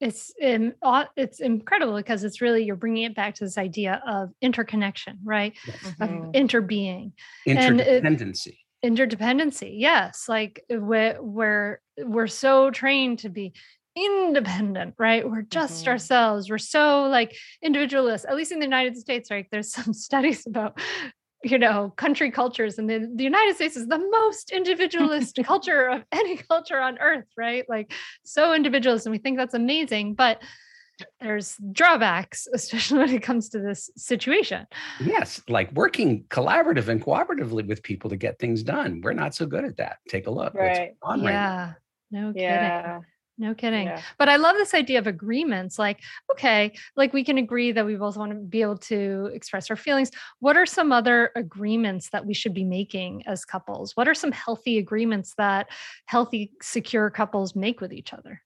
[0.00, 0.72] it's um,
[1.16, 5.54] it's incredible because it's really you're bringing it back to this idea of interconnection right
[5.66, 5.84] yes.
[6.00, 6.34] of Mhm.
[6.34, 7.12] interbeing
[7.48, 13.52] interdependency interdependency yes like we're we're we're so trained to be
[13.96, 15.28] independent right?
[15.28, 15.88] We're just Mhm.
[15.92, 16.50] ourselves.
[16.50, 19.46] We're so like individualist at least in the united states right?
[19.50, 20.78] There's some studies about
[21.44, 26.02] you know country cultures and the, the united states is the most individualist culture of
[26.10, 27.64] any culture on earth right?
[27.68, 27.92] Like
[28.24, 30.42] so individualist and we think that's amazing but
[31.20, 34.66] there's drawbacks especially when it comes to this situation
[35.00, 39.00] Yes, like working collaborative and cooperatively with people to get things done.
[39.02, 39.98] We're not so good at that.
[40.08, 40.54] Take a look.
[40.54, 40.94] Right.
[41.02, 41.72] going on right yeah
[42.10, 43.00] no kidding Yeah.
[43.38, 44.00] no kidding Yeah.
[44.18, 47.96] but i love this idea of agreements like okay like we can agree that we
[47.96, 52.24] both want to be able to express our feelings what are some other agreements that
[52.26, 55.68] we should be making as couples what are some healthy agreements that
[56.06, 58.40] healthy secure couples make with each other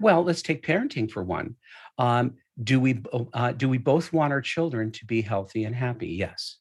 [0.00, 1.56] Well, let's take parenting for one.
[1.98, 6.08] Um, do we uh, do we both want our children to be healthy and happy?
[6.08, 6.58] Yes.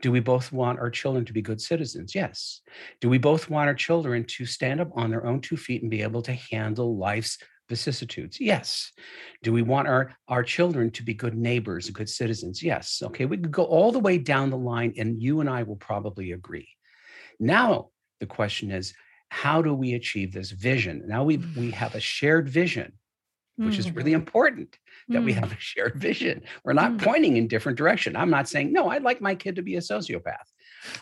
[0.00, 2.14] Do we both want our children to be good citizens?
[2.14, 2.62] Yes.
[3.00, 5.90] Do we both want our children to stand up on their own two feet and
[5.90, 8.40] be able to handle life's vicissitudes?
[8.40, 8.92] Yes.
[9.42, 12.62] Do we want our, our children to be good neighbors, good citizens?
[12.62, 13.02] Yes.
[13.04, 15.76] Okay, we could go all the way down the line, and you and I will
[15.76, 16.68] probably agree.
[17.38, 18.94] Now, the question is,
[19.30, 21.02] how do we achieve this vision?
[21.06, 22.92] Now we we have a shared vision,
[23.56, 25.40] which is really important that we Mm.
[25.40, 26.42] have a shared vision.
[26.64, 27.02] We're not Mm.
[27.02, 28.16] pointing in different direction.
[28.16, 28.88] I'm not saying no.
[28.88, 30.48] I'd like my kid to be a sociopath,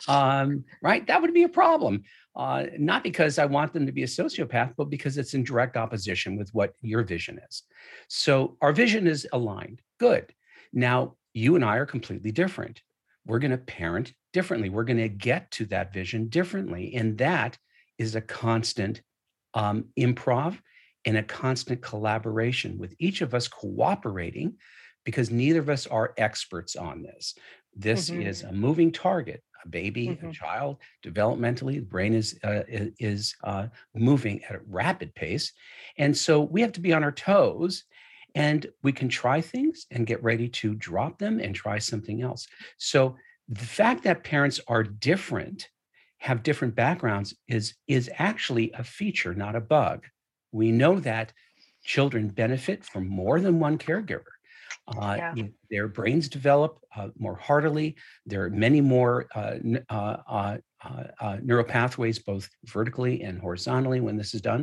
[0.08, 1.06] um, right?
[1.06, 2.02] That would be a problem.
[2.36, 5.76] Uh, not because I want them to be a sociopath, but because it's in direct
[5.76, 7.62] opposition with what your vision is.
[8.08, 9.80] So our vision is aligned.
[10.00, 10.34] Good.
[10.72, 12.82] Now you and I are completely different.
[13.24, 14.68] We're going to parent differently.
[14.68, 17.56] We're going to get to that vision differently, and that
[17.98, 19.02] is a constant
[19.54, 20.58] um, improv
[21.04, 24.56] and a constant collaboration with each of us cooperating
[25.04, 27.34] because neither of us are experts on this.
[27.74, 29.42] This is a moving target.
[29.64, 30.32] A baby, a Mhm.
[30.32, 32.64] child, developmentally, the brain is uh,
[32.98, 35.52] is uh, moving at a rapid pace,
[35.96, 37.84] and so we have to be on our toes.
[38.34, 42.46] And we can try things and get ready to drop them and try something else.
[42.78, 43.16] So
[43.48, 45.68] the fact that parents are different,
[46.24, 49.98] have different backgrounds, is is actually a feature, not a bug.
[50.52, 51.32] We know that
[51.84, 54.32] children benefit from more than one caregiver.
[54.88, 55.34] Uh, Yeah.
[55.70, 57.96] Their brains develop uh, more heartily.
[58.26, 59.58] There are many more uh,
[59.88, 60.58] uh, uh,
[61.20, 64.62] uh, neural pathways, both vertically and horizontally, when this is done.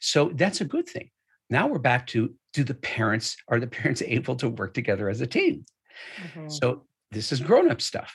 [0.00, 1.10] So that's a good thing.
[1.50, 2.20] Now we're back to
[2.52, 5.64] do the parents are the parents able to work together as a team?
[6.18, 6.50] Mhm.
[6.58, 6.66] So
[7.10, 8.12] this is grown-up stuff.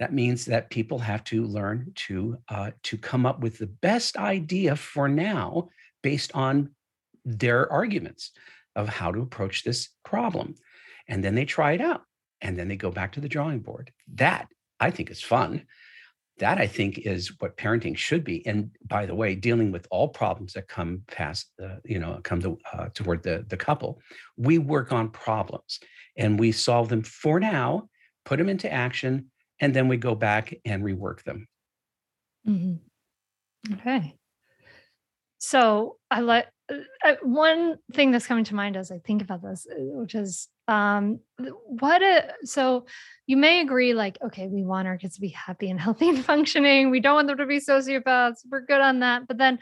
[0.00, 4.16] That means that people have to learn to uh, to come up with the best
[4.16, 5.68] idea for now,
[6.02, 6.70] based on
[7.24, 8.32] their arguments
[8.76, 10.54] of how to approach this problem,
[11.08, 12.02] and then they try it out,
[12.40, 13.92] and then they go back to the drawing board.
[14.14, 14.48] That
[14.80, 15.66] I think is fun.
[16.38, 18.44] That I think is what parenting should be.
[18.44, 22.40] And by the way, dealing with all problems that come past, the, you know, come
[22.42, 24.00] to, uh, toward the the couple,
[24.36, 25.78] we work on problems
[26.16, 27.88] and we solve them for now,
[28.24, 29.30] put them into action,
[29.60, 31.46] and then we go back and rework them.
[32.46, 32.80] Mhm.
[33.72, 34.16] Okay.
[35.38, 39.42] So I let uh, uh, one thing that's coming to mind as I think about
[39.42, 41.20] this, uh, which is um,
[41.66, 42.86] what a so
[43.26, 46.24] you may agree, like, okay, we want our kids to be happy and healthy and
[46.24, 46.90] functioning.
[46.90, 48.38] We don't want them to be sociopaths.
[48.50, 49.26] We're good on that.
[49.28, 49.58] But then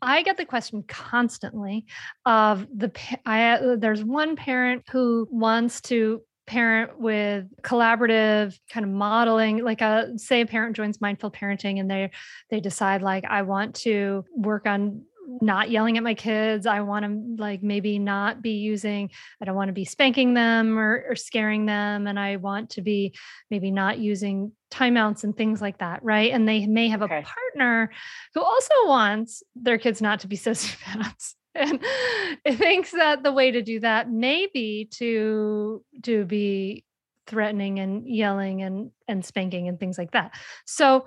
[0.00, 1.84] I get the question constantly
[2.24, 2.90] of the
[3.26, 9.80] I uh, there's one parent who wants to parent with collaborative kind of modeling like
[9.80, 12.10] a say a parent joins mindful parenting and they
[12.50, 15.02] they decide like I want to work on
[15.40, 16.66] not yelling at my kids.
[16.66, 20.78] I want to like maybe not be using, I don't want to be spanking them
[20.78, 22.06] or, or scaring them.
[22.06, 23.14] And I want to be
[23.50, 26.02] maybe not using timeouts and things like that.
[26.02, 26.30] Right.
[26.32, 27.18] And they may have Okay.
[27.18, 27.90] a partner
[28.34, 31.34] who also wants their kids not to be sociopaths.
[31.56, 31.80] And
[32.44, 36.84] it thinks that the way to do that may be to to be
[37.26, 40.32] threatening and yelling and and spanking and things like that.
[40.64, 41.06] So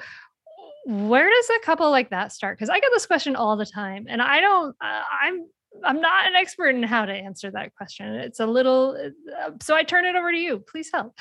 [0.86, 2.58] where does a couple like that start?
[2.58, 4.76] Because I get this question all the time, and I don't.
[4.82, 5.46] I'm
[5.84, 8.08] I'm not an expert in how to answer that question.
[8.16, 8.98] It's a little,
[9.44, 10.60] uh, so I turn it over to you.
[10.60, 11.18] Please help.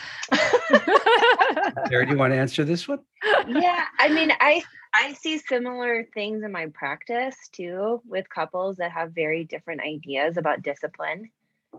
[1.89, 3.01] Kara, do you want to answer this one?
[3.49, 4.63] yeah i mean i
[4.95, 10.37] i see similar things in my practice too with couples that have very different ideas
[10.37, 11.31] about discipline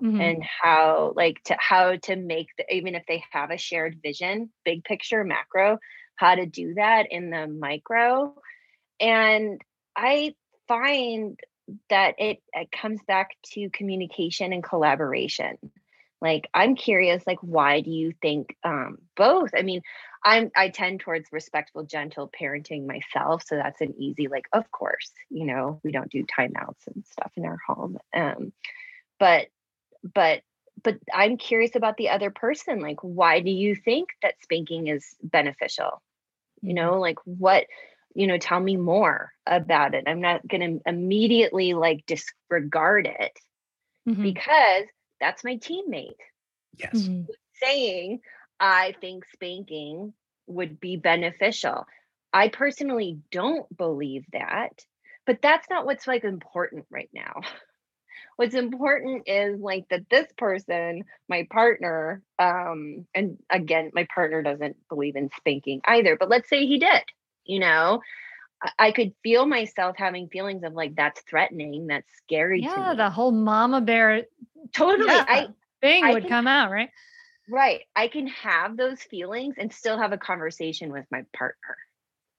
[0.01, 0.21] Mhm.
[0.21, 4.51] and how like to how to make the even if they have a shared vision
[4.63, 5.79] big picture macro
[6.15, 8.35] how to do that in the micro
[8.99, 9.59] and
[9.95, 10.35] i
[10.67, 11.39] find
[11.89, 15.57] that it, it comes back to communication and collaboration.
[16.21, 19.51] Like i'm curious like why do you think um both?
[19.57, 19.81] I mean
[20.23, 25.11] i'm i tend towards respectful gentle parenting myself so that's an easy like of course
[25.29, 28.51] you know we don't do timeouts and stuff in our home um
[29.17, 29.47] but
[30.13, 30.41] but
[30.83, 35.15] but i'm curious about the other person like why do you think that spanking is
[35.23, 36.01] beneficial?
[36.61, 37.65] You know like what
[38.15, 43.37] you know tell me more about it i'm not going to immediately like disregard it
[44.07, 44.23] Mhm.
[44.23, 44.85] because
[45.19, 46.17] that's my teammate
[46.77, 46.93] Yes.
[46.93, 47.27] Mhm.
[47.61, 48.21] saying
[48.59, 50.13] i think spanking
[50.47, 51.85] would be beneficial
[52.33, 54.85] i personally don't believe that
[55.25, 57.41] but that's not what's like important right now
[58.37, 64.77] what's important is like that this person my partner um and again my partner doesn't
[64.89, 67.03] believe in spanking either but let's say he did
[67.49, 68.01] you know
[68.77, 73.09] I- could feel myself having feelings of like that's threatening, that's scary to Yeah, the
[73.09, 74.23] whole mama bear
[74.73, 75.07] totally.
[75.07, 75.47] yeah, I
[75.81, 76.89] thing I would can- come out, right?
[77.49, 77.81] right.
[77.95, 81.77] I can have those feelings and still have a conversation with my partner.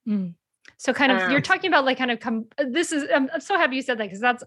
[0.06, 0.34] Mm.
[0.80, 3.40] So kind of you're Um, talking about like kind of come this is I'm, I'm
[3.42, 4.42] so happy you said that because that's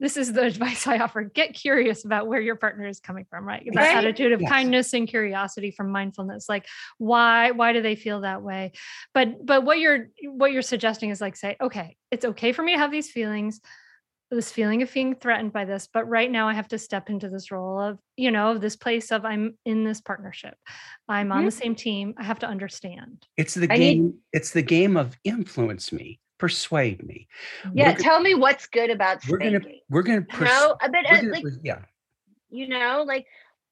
[0.00, 1.24] this is the advice I offer.
[1.24, 3.62] Get curious about where your partner is coming from, right?
[3.74, 3.94] That Right.
[3.94, 4.50] attitude of Yes.
[4.50, 6.48] kindness and curiosity from mindfulness.
[6.48, 6.66] Like
[6.96, 8.72] why why do they feel that way?
[9.12, 12.72] But but what you're what you're suggesting is like say, okay, it's okay for me
[12.72, 13.60] to have these feelings,
[14.34, 17.28] this feeling of being threatened by this, but right now I have to step into
[17.28, 20.54] this role of, you know, this place of I'm in this partnership.
[21.08, 22.14] I'm on the same team.
[22.18, 23.26] I have to understand.
[23.36, 24.14] It's the I need- game.
[24.32, 27.28] It's the game of influence me, persuade me.
[27.72, 29.60] Yeah, We're go- tell me what's good about We're spanking.
[29.60, 31.78] gonna we're gonna pers- no, a bit we're uh, gonna like pers- yeah.
[32.50, 33.26] you know, like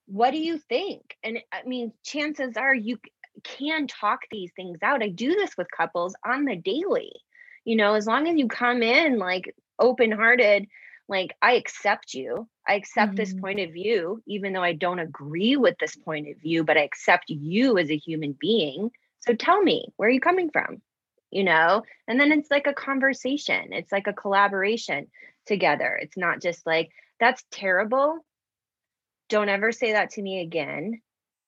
[0.07, 1.17] what do you think?
[1.23, 2.99] And I mean, chances are you
[3.45, 5.03] can talk these things out.
[5.03, 7.13] I do this with couples on the daily.
[7.65, 10.67] You know, as long as you come in like open-hearted,
[11.09, 12.49] like I accept you.
[12.67, 13.41] I accept this Mhm.
[13.41, 16.83] point of view, even though I don't agree with this point of view, but I
[16.83, 18.91] accept you as a human being.
[19.21, 20.83] So tell me, where are you coming from?
[21.31, 25.09] You know, and then it's like a conversation, it's like a collaboration
[25.47, 25.99] together.
[26.01, 28.25] It's not just like, that's terrible.
[29.29, 31.01] Don't ever say that to me again.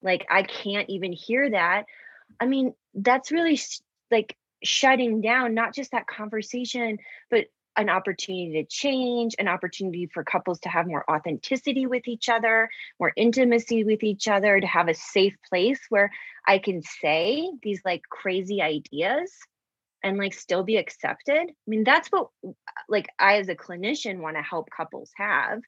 [0.03, 1.85] Like, I can't even hear that.
[2.41, 6.99] I mean, that's really sh- like shutting down not just that conversation,
[7.31, 7.47] but
[7.77, 12.69] an opportunity to change, an opportunity for couples to have more authenticity with each other,
[13.01, 16.11] more intimacy with each other, to have a safe place where
[16.47, 19.33] I can say these like crazy ideas
[20.03, 21.51] and like still be accepted.
[21.51, 22.51] I mean, that's what uh,
[22.89, 25.61] like I as a clinician want to help couples have,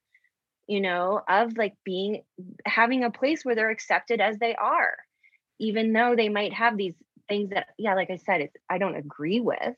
[0.69, 2.23] you know, of like being
[2.65, 4.95] having a place where they're accepted as they are,
[5.59, 6.95] even though they might have these
[7.29, 9.75] things that, yeah, like I said, I don't agree with,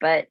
[0.00, 0.26] but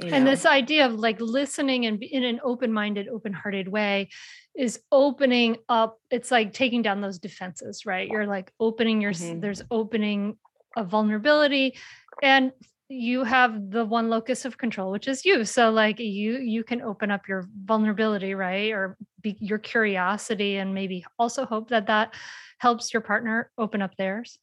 [0.00, 0.30] you and know.
[0.30, 4.08] this idea of like listening and in an open-minded open-hearted way
[4.56, 9.22] is opening up it's like taking down those defenses right you're like opening your s
[9.22, 9.40] Mhm.
[9.40, 10.36] there's opening
[10.76, 11.74] a vulnerability
[12.22, 12.52] and
[12.88, 16.82] you have the one locus of control which is you so like you you can
[16.82, 22.14] open up your vulnerability right or be, your curiosity and maybe also hope that that
[22.58, 24.38] helps your partner open up theirs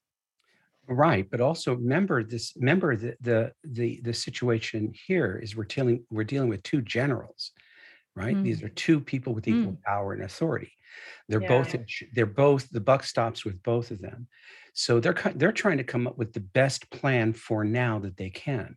[0.88, 2.54] Right, but also remember this.
[2.58, 7.52] Remember the the the the situation here is we're dealing we're dealing with two generals,
[8.16, 8.42] right?
[8.44, 8.66] These mm.
[8.66, 9.82] are two people with equal mm.
[9.84, 10.74] power and authority.
[11.30, 11.82] They're both Yeah.
[11.82, 14.28] in they're both the buck stops with both of them,
[14.74, 18.30] so they're they're trying to come up with the best plan for now that they
[18.30, 18.76] can.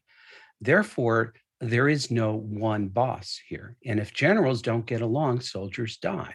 [0.60, 3.76] Therefore, there is no one boss here.
[3.84, 6.34] And if generals don't get along, soldiers die.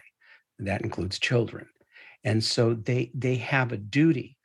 [0.58, 1.66] That includes children.
[2.24, 4.36] And so they they have a duty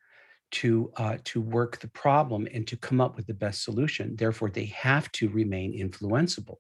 [0.52, 4.16] to uh, to work the problem and to come up with the best solution.
[4.16, 6.58] Therefore, they have to remain influenceable.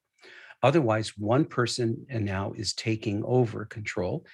[0.63, 4.25] Otherwise, one person now is taking over control,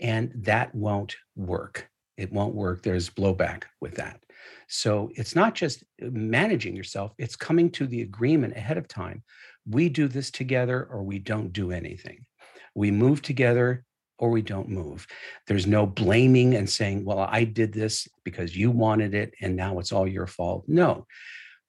[0.00, 1.88] and that won't work.
[2.16, 2.82] It won't work.
[2.82, 4.20] There's blowback with that.
[4.68, 9.22] So it's not just uh, managing yourself, it's coming to the agreement ahead of time.
[9.68, 12.26] We do this together or we don't do anything.
[12.74, 13.84] We move together
[14.22, 15.04] or we don't move.
[15.48, 19.80] There's no blaming and saying, well, I did this because you wanted it and now
[19.80, 20.62] it's all your fault.
[20.68, 21.08] No,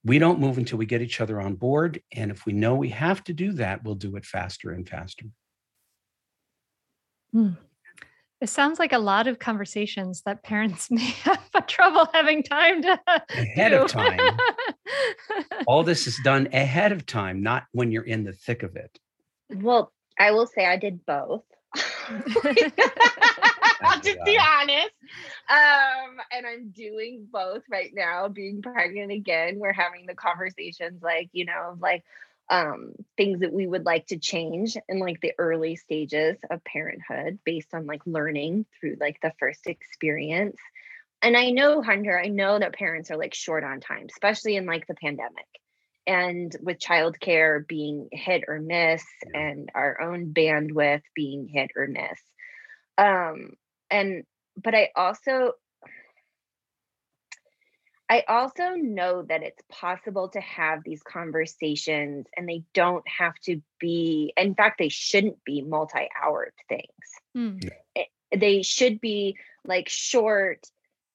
[0.06, 2.00] we don't move until we get each other on board.
[2.12, 5.26] And if we know we have to do that, we'll do it faster and faster.
[7.32, 7.54] Hmm.
[8.40, 13.02] It sounds like a lot of conversations that parents may have trouble having time to
[13.32, 13.82] ahead do.
[13.82, 14.20] of time.
[15.66, 19.00] All this is done ahead of time, not when you're in the thick of it.
[19.50, 21.42] Well, I will say I did both.
[23.84, 24.92] I'll just be honest.
[25.50, 29.60] Um, and I'm doing both right now, being pregnant again.
[29.60, 32.04] We're having the conversations like, you know, like,
[32.50, 37.40] um things that we would like to change in like the early stages of parenthood
[37.46, 40.58] based on like learning through like the first experience
[41.22, 44.66] and i know hunter i know that parents are like short on time especially in
[44.66, 45.48] like the pandemic
[46.06, 52.20] and with childcare being hit or miss and our own bandwidth being hit or miss
[52.98, 53.52] um
[53.90, 54.24] and
[54.62, 55.54] but i also
[58.10, 63.60] I also know that it's possible to have these conversations and they don't have to
[63.80, 66.86] be, in fact, they shouldn't be multi hour things.
[67.36, 67.70] Mm.
[68.36, 70.60] They should be like short.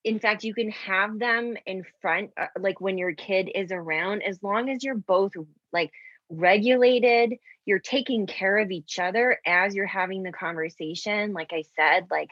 [0.08, 4.22] In fact, you can have them in front, uh, like when your kid is around,
[4.22, 5.32] as long as you're both
[5.72, 5.90] like
[6.30, 7.34] regulated,
[7.64, 11.32] you're taking care of each other as you're having the conversation.
[11.32, 12.30] Like I said, like,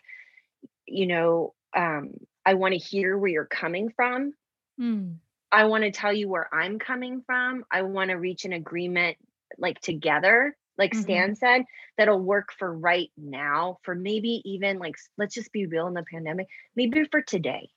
[0.86, 2.14] you know, um,
[2.44, 4.32] I want to hear where you're coming from
[4.80, 5.16] Mm.
[5.50, 7.64] I want to tell you where I'm coming from.
[7.70, 9.16] I want to reach an agreement
[9.58, 11.02] like together, like mm-hmm.
[11.02, 11.62] Stan said,
[11.96, 16.04] that'll work for right now, for maybe even like, let's just be real in the
[16.10, 17.68] pandemic, maybe for today.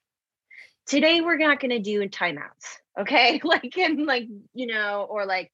[0.88, 2.78] Today, we're not going to do timeouts.
[3.00, 3.42] Okay.
[3.44, 5.52] like, and like, you know, or like,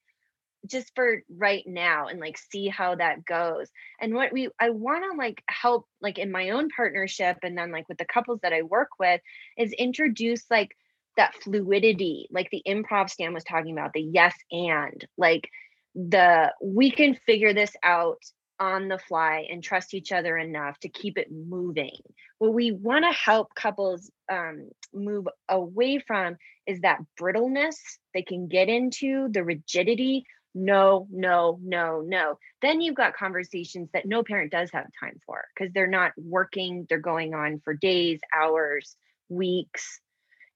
[0.67, 3.69] just for right now and like see how that goes
[4.01, 7.71] and what we i want to like help like in my own partnership and then
[7.71, 9.21] like with the couples that i work with
[9.59, 10.75] is introduce like
[11.17, 15.49] that fluidity, like the improv Stan was talking about, the yes and, like
[15.95, 18.19] the we can figure this out
[18.59, 21.97] on the fly and trust each other enough to keep it moving.
[22.37, 27.75] What we want to help couples um, move away from is that brittleness
[28.13, 30.25] they can get into, the rigidity.
[30.53, 32.39] No, no, no, no.
[32.61, 36.85] Then you've got conversations that no parent does have time for because they're not working,
[36.87, 38.95] they're going on for days, hours,
[39.27, 39.99] weeks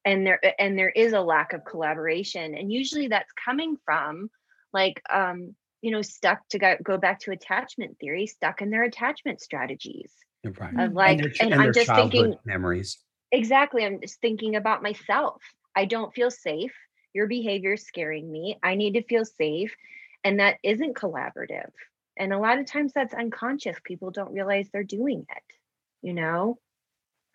[0.05, 4.29] and there and there is a lack of collaboration and usually that's coming from
[4.73, 8.83] like um you know stuck to go, go back to attachment theory stuck in their
[8.83, 10.11] attachment strategies
[10.59, 10.79] right.
[10.79, 12.97] of like and, and, and i'm just thinking memories.
[13.31, 15.41] Exactly i'm just thinking about myself.
[15.75, 16.73] I don't feel safe.
[17.13, 18.57] Your behavior is scaring me.
[18.63, 19.73] I need to feel safe
[20.23, 21.69] and that isn't collaborative.
[22.17, 23.77] And a lot of times that's unconscious.
[23.85, 25.43] People don't realize they're doing it
[26.01, 26.57] you know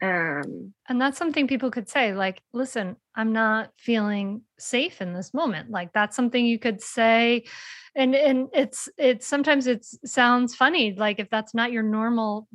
[0.02, 5.32] um, and that's something people could say, like, listen, I'm not feeling safe in this
[5.32, 5.70] moment.
[5.70, 7.44] Like that's something you could say.
[7.94, 12.48] And and it's it's sometimes it sounds funny, like if that's not your normal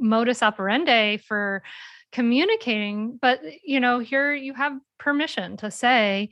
[0.00, 1.62] modus operandi for
[2.12, 6.30] communicating, but you know, here you have permission to say,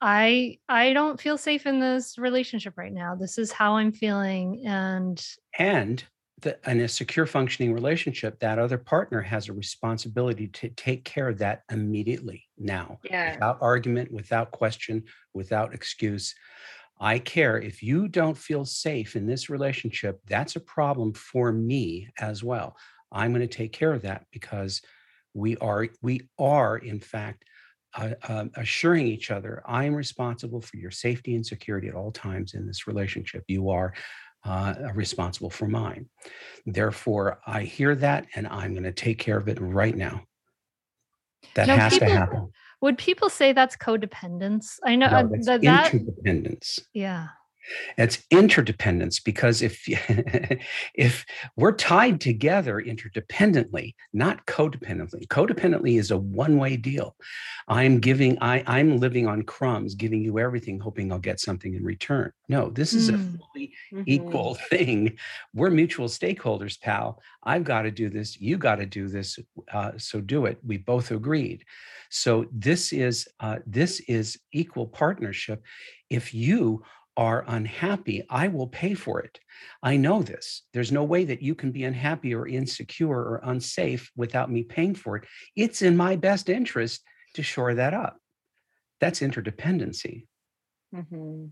[0.00, 3.14] I I don't feel safe in this relationship right now.
[3.14, 4.64] This is how I'm feeling.
[4.66, 5.24] And
[5.56, 6.04] and
[6.42, 11.28] the, in a secure functioning relationship, that other partner has a responsibility to take care
[11.28, 13.34] of that immediately now, yeah.
[13.34, 16.34] without argument, without question, without excuse.
[17.00, 22.08] I care if you don't feel safe in this relationship, that's a problem for me
[22.18, 22.76] as well.
[23.12, 24.82] I'm going to take care of that because
[25.34, 27.44] we are we are in fact
[27.94, 32.10] uh, uh, assuring each other I am responsible for your safety and security at all
[32.10, 33.44] times in this relationship.
[33.46, 33.94] You are
[34.46, 36.08] uh, responsible for mine.
[36.64, 40.22] Therefore, I hear that and I'm going to take care of it right now.
[41.54, 42.52] That now, has people, to happen.
[42.82, 44.78] Would people say that's codependence?
[44.84, 46.78] I know no, uh, that's that, that interdependence.
[46.92, 47.28] Yeah.
[47.98, 49.82] It's interdependence because if
[50.94, 51.24] if
[51.56, 55.26] we're tied together interdependently, not codependently.
[55.28, 57.16] Codependently is a one-way deal.
[57.68, 61.84] I'm giving, I, I'm living on crumbs, giving you everything, hoping I'll get something in
[61.84, 62.32] return.
[62.48, 63.14] No, this is mm.
[63.14, 64.02] a fully mm-hmm.
[64.06, 65.18] equal thing.
[65.54, 67.20] We're mutual stakeholders, pal.
[67.42, 68.40] I've got to do this.
[68.40, 69.38] You got to do this.
[69.72, 70.58] Uh, so do it.
[70.64, 71.64] We both agreed.
[72.10, 75.62] So this is uh, this is equal partnership.
[76.08, 76.82] If you
[77.16, 79.38] are unhappy, I will pay for it.
[79.82, 80.62] I know this.
[80.72, 84.94] There's no way that you can be unhappy or insecure or unsafe without me paying
[84.94, 85.24] for it.
[85.56, 87.02] It's in my best interest
[87.34, 88.18] to shore that up.
[89.00, 90.26] That's interdependency.
[90.94, 91.46] Mm-hmm.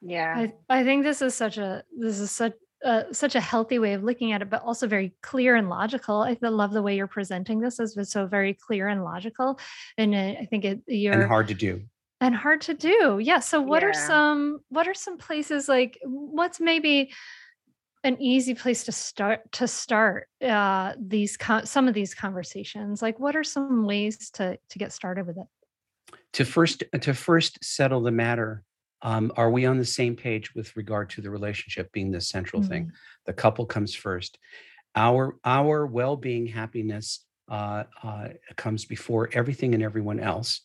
[0.00, 0.34] Yeah.
[0.36, 3.92] I, I think this is such a this is such uh, such a healthy way
[3.92, 6.22] of looking at it, but also very clear and logical.
[6.22, 9.60] I love the way you're presenting this as so very clear and logical,
[9.96, 11.82] and uh, I think it you're and hard to do
[12.22, 13.18] and hard to do.
[13.20, 13.88] Yeah so what yeah.
[13.88, 17.12] are some what are some places like what's maybe
[18.04, 23.02] an easy place to start to start uh, these some of these conversations?
[23.02, 25.46] Like what are some ways to to get started with it?
[26.34, 28.62] To first to first settle the matter
[29.02, 32.62] um, are we on the same page with regard to the relationship being the central
[32.62, 32.70] mm-hmm.
[32.70, 32.92] thing
[33.26, 34.38] the couple comes first.
[34.94, 40.60] Our our well-being happiness uh, uh, comes before everything and everyone else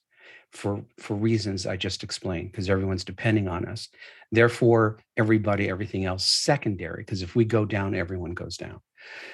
[0.51, 3.89] for for reasons I just explained, because everyone's depending on us.
[4.31, 8.81] Therefore, everybody, everything else secondary, because if we go down, everyone goes down.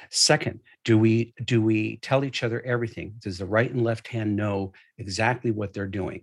[0.10, 3.16] Second, do we do we tell each other everything?
[3.20, 6.22] Does the right and left hand know exactly what they're doing?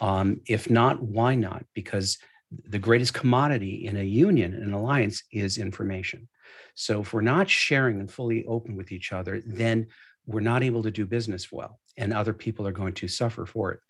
[0.00, 1.64] Um, if not, why not?
[1.74, 2.18] Because
[2.64, 6.28] the greatest commodity in a union, an alliance, is information.
[6.74, 9.88] So if we're not sharing and fully open with each other, then
[10.26, 13.72] we're not able to do business well, and other people are going to suffer for
[13.72, 13.80] it.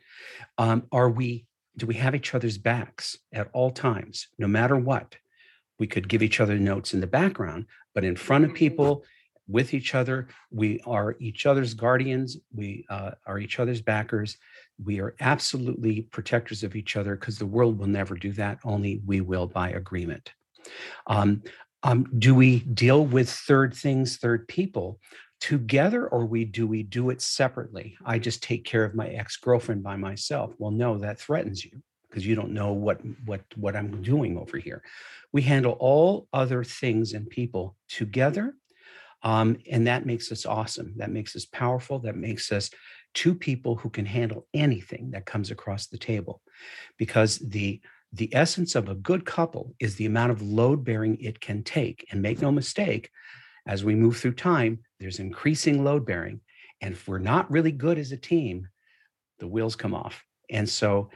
[0.56, 1.46] Um, are we,
[1.76, 5.16] do we have each other's backs at all times, no matter what?
[5.78, 9.04] We could give each other notes in the background, but in front of people,
[9.48, 14.36] with each other, we are each other's guardians, we uh, are each other's backers.
[14.84, 19.00] We are absolutely protectors of each other because the world will never do that, only
[19.06, 20.32] we will by agreement.
[21.06, 21.42] Um,
[21.82, 25.00] um, do we deal with third things, third people?
[25.40, 27.96] Together or we do we do it separately?
[28.04, 30.54] I just take care of my ex-girlfriend by myself.
[30.58, 34.56] Well no that threatens you because you don't know what what what i'm doing over
[34.58, 34.82] here.
[35.32, 38.54] We handle all other things and people together
[39.22, 40.92] um, and that makes us awesome.
[40.96, 41.98] That makes us powerful.
[42.00, 42.70] That makes us
[43.14, 46.42] two people who can handle anything that comes across the table
[46.96, 47.80] because the
[48.14, 52.06] the essence of a good couple is the amount of load bearing it can take.
[52.10, 53.10] And make no mistake
[53.68, 56.40] as we move through time, there's increasing load bearing.
[56.80, 58.66] And if we're not really good as a team,
[59.38, 60.24] the wheels come off.
[60.50, 61.10] And so,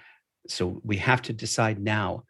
[0.46, 2.24] so we have to decide now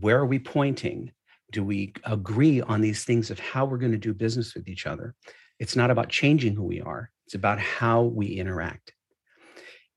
[0.00, 1.12] where are we pointing?
[1.52, 4.86] Do we agree on these things of how we're going to do business with each
[4.86, 5.14] other?
[5.60, 8.92] It's not about changing who we are, it's about how we interact.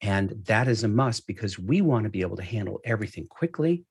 [0.01, 3.83] And that is a must because we want to be able to handle everything quickly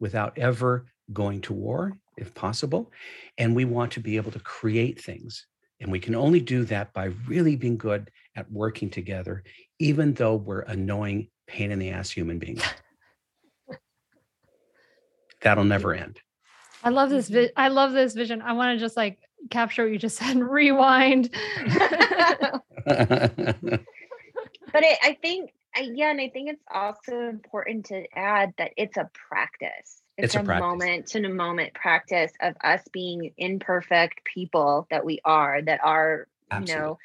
[0.00, 2.92] without ever going to war if possible.
[3.38, 5.46] And we want to be able to create things.
[5.80, 9.44] And we can only do that by really being good at working together,
[9.78, 12.62] even though we're annoying, pain in the ass human beings.
[15.42, 16.20] That'll never end.
[16.82, 17.26] I love this.
[17.26, 17.34] Mm-hmm.
[17.34, 18.42] Vi- I love this vision.
[18.42, 19.18] I want to just like
[19.50, 20.30] capture what you just said.
[20.30, 21.30] And rewind.
[21.66, 22.62] but
[24.74, 29.10] it, I think, yeah, and I think it's also important to add that it's a
[29.28, 35.04] practice it's, it's a, a moment to moment practice of us being imperfect people that
[35.04, 36.72] we are that are Absolutely.
[36.72, 36.98] you know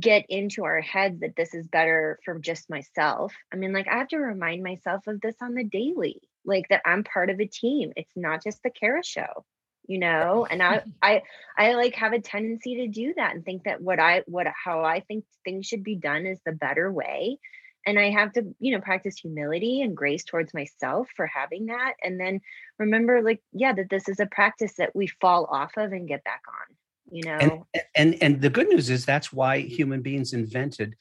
[0.00, 3.32] get into our heads that this is better for just myself.
[3.52, 6.82] I mean like i have to remind myself of this on the daily like that
[6.84, 7.92] i'm part of a team.
[7.96, 9.44] It's not just the kara show
[9.88, 10.46] you know?
[10.48, 11.22] And i i
[11.56, 14.84] i like have a tendency to do that and think that what i what how
[14.84, 17.38] i think things should be done is the better way
[17.86, 21.94] and i have to you know practice humility and grace towards myself for having that
[22.02, 22.40] and then
[22.78, 26.22] remember like yeah that this is a practice that we fall off of and get
[26.24, 26.76] back on
[27.10, 30.94] you know and and, and the good news is that's why human beings invented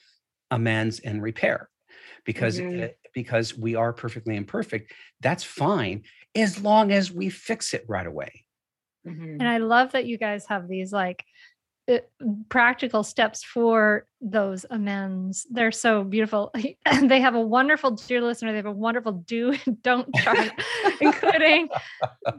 [0.52, 1.70] amends and repair
[2.24, 2.84] because mm-hmm.
[2.84, 6.04] Eh, because we are perfectly imperfect that's fine
[6.36, 8.46] as long as we fix it right away
[9.08, 9.24] mm-hmm.
[9.40, 11.24] and i love that you guys have these like
[11.92, 11.98] uh,
[12.50, 15.46] practical steps for those amends.
[15.52, 16.52] They're so beautiful.
[17.04, 18.52] they have a wonderful dear listener.
[18.52, 20.52] They have a wonderful do don't chart,
[21.02, 21.70] including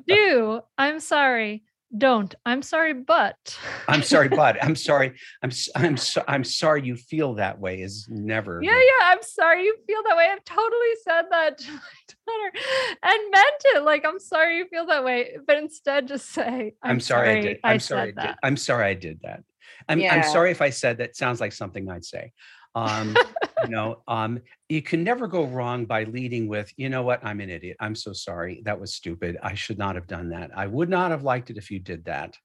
[0.06, 0.60] do.
[0.76, 1.62] I'm sorry.
[1.96, 2.34] Don't.
[2.44, 3.58] I'm sorry, but.
[3.88, 5.14] I'm sorry, but I'm sorry.
[5.42, 8.60] I'm I'm so, I'm sorry you feel that way is never.
[8.62, 9.04] Yeah, yeah.
[9.04, 10.28] I'm sorry you feel that way.
[10.32, 11.78] I've totally said that to my
[12.26, 12.66] daughter
[13.02, 13.82] and meant it.
[13.84, 17.38] Like I'm sorry you feel that way, but instead just say I'm, I'm sorry, sorry,
[17.38, 17.58] I did.
[17.64, 18.36] I'm I sorry I did.
[18.42, 19.42] I'm sorry I did that.
[19.88, 20.14] I'm yeah.
[20.14, 21.16] I'm sorry if I said that.
[21.16, 22.32] Sounds like something I'd say.
[22.74, 23.16] Um,
[23.62, 27.40] you know, um, you can never go wrong by leading with, you know what, I'm
[27.40, 27.76] an idiot.
[27.80, 28.62] I'm so sorry.
[28.64, 29.38] That was stupid.
[29.42, 30.50] I should not have done that.
[30.56, 32.36] I would not have liked it if you did that.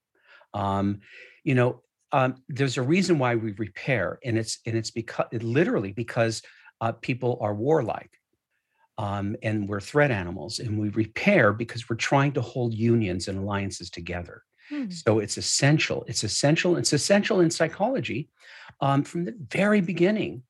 [0.53, 1.01] Um,
[1.43, 1.81] you know,
[2.11, 6.41] um, there's a reason why we repair, and it's and it's because literally because
[6.81, 8.11] uh, people are warlike.
[8.97, 13.39] Um, and we're threat animals, and we repair because we're trying to hold unions and
[13.39, 14.43] alliances together.
[14.69, 14.89] Hmm.
[14.89, 16.03] So it's essential.
[16.07, 16.75] It's essential.
[16.75, 18.29] It's essential in psychology
[18.79, 20.43] um, from the very beginning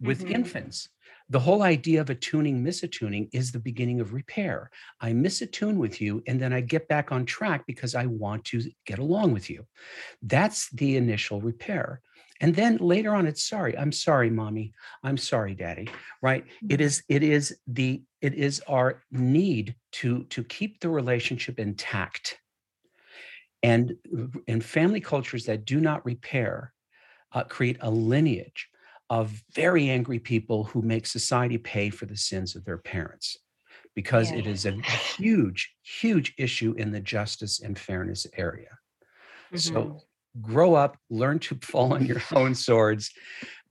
[0.00, 0.34] with mm-hmm.
[0.34, 0.88] infants.
[1.28, 4.70] The whole idea of attuning, misattuning is the beginning of repair.
[5.00, 8.62] I misattune with you, and then I get back on track because I want to
[8.84, 9.66] get along with you.
[10.22, 12.00] That's the initial repair.
[12.40, 13.76] And then later on, it's sorry.
[13.76, 14.72] I'm sorry, mommy.
[15.02, 15.88] I'm sorry, daddy.
[16.22, 16.44] Right?
[16.44, 16.66] Mm-hmm.
[16.70, 17.02] It is.
[17.08, 18.02] It is the.
[18.20, 22.38] It is our need to to keep the relationship intact.
[23.62, 23.94] And
[24.46, 26.72] in family cultures that do not repair,
[27.32, 28.68] uh, create a lineage
[29.10, 33.38] of very angry people who make society pay for the sins of their parents
[33.94, 34.38] because yeah.
[34.38, 34.72] it is a
[35.16, 38.78] huge, huge issue in the justice and fairness area.
[39.52, 39.56] Mm-hmm.
[39.56, 40.00] So
[40.40, 43.10] grow up, learn to fall on your own swords,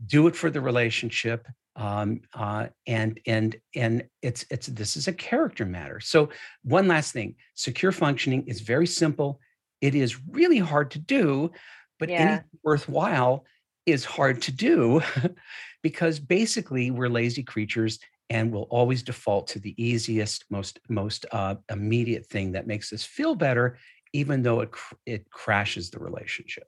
[0.06, 1.48] do it for the relationship.
[1.78, 6.00] Um, uh, and and and it's it's this is a character matter.
[6.00, 6.30] So
[6.64, 9.42] one last thing, secure functioning is very simple.
[9.82, 11.52] It is really hard to do,
[12.00, 12.16] but yeah.
[12.22, 13.44] anything worthwhile
[13.86, 15.02] is hard to do
[15.84, 21.56] because basically we're lazy creatures and we'll always default to the easiest most most uh,
[21.72, 23.78] immediate thing that makes us feel better
[24.14, 24.72] even though it
[25.06, 26.68] it crashes the relationship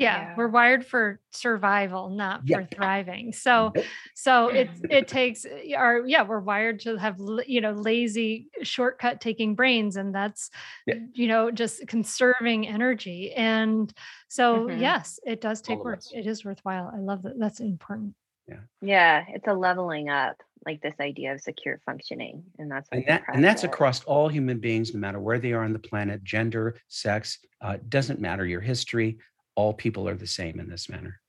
[0.00, 2.60] yeah, yeah, we're wired for survival not yeah.
[2.60, 3.32] for thriving.
[3.32, 3.72] So
[4.14, 9.20] so it it takes eh, our yeah we're wired to have you know lazy shortcut
[9.20, 10.50] taking brains and that's
[10.86, 10.94] yeah.
[11.12, 13.32] you know just conserving energy.
[13.32, 13.92] And
[14.28, 14.80] so mm-hmm.
[14.80, 16.00] yes it does take work.
[16.12, 16.90] it is worthwhile.
[16.92, 17.38] I love that.
[17.38, 18.14] That's important.
[18.48, 18.60] Yeah.
[18.80, 20.36] Yeah it's a leveling up
[20.66, 24.58] like this idea of secure functioning and that's and, that, and that's across all human
[24.58, 28.60] beings no matter where they are on the planet gender sex uh, doesn't matter your
[28.60, 29.18] history
[29.60, 31.20] all people are the same in this manner.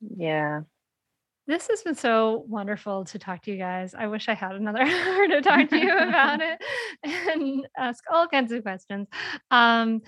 [0.00, 0.60] Yeah.
[1.46, 3.94] This has been so wonderful to talk to you guys.
[3.94, 6.62] I wish I had another hour to talk to you about it
[7.02, 9.08] and ask all kinds of questions.
[9.50, 10.02] Um,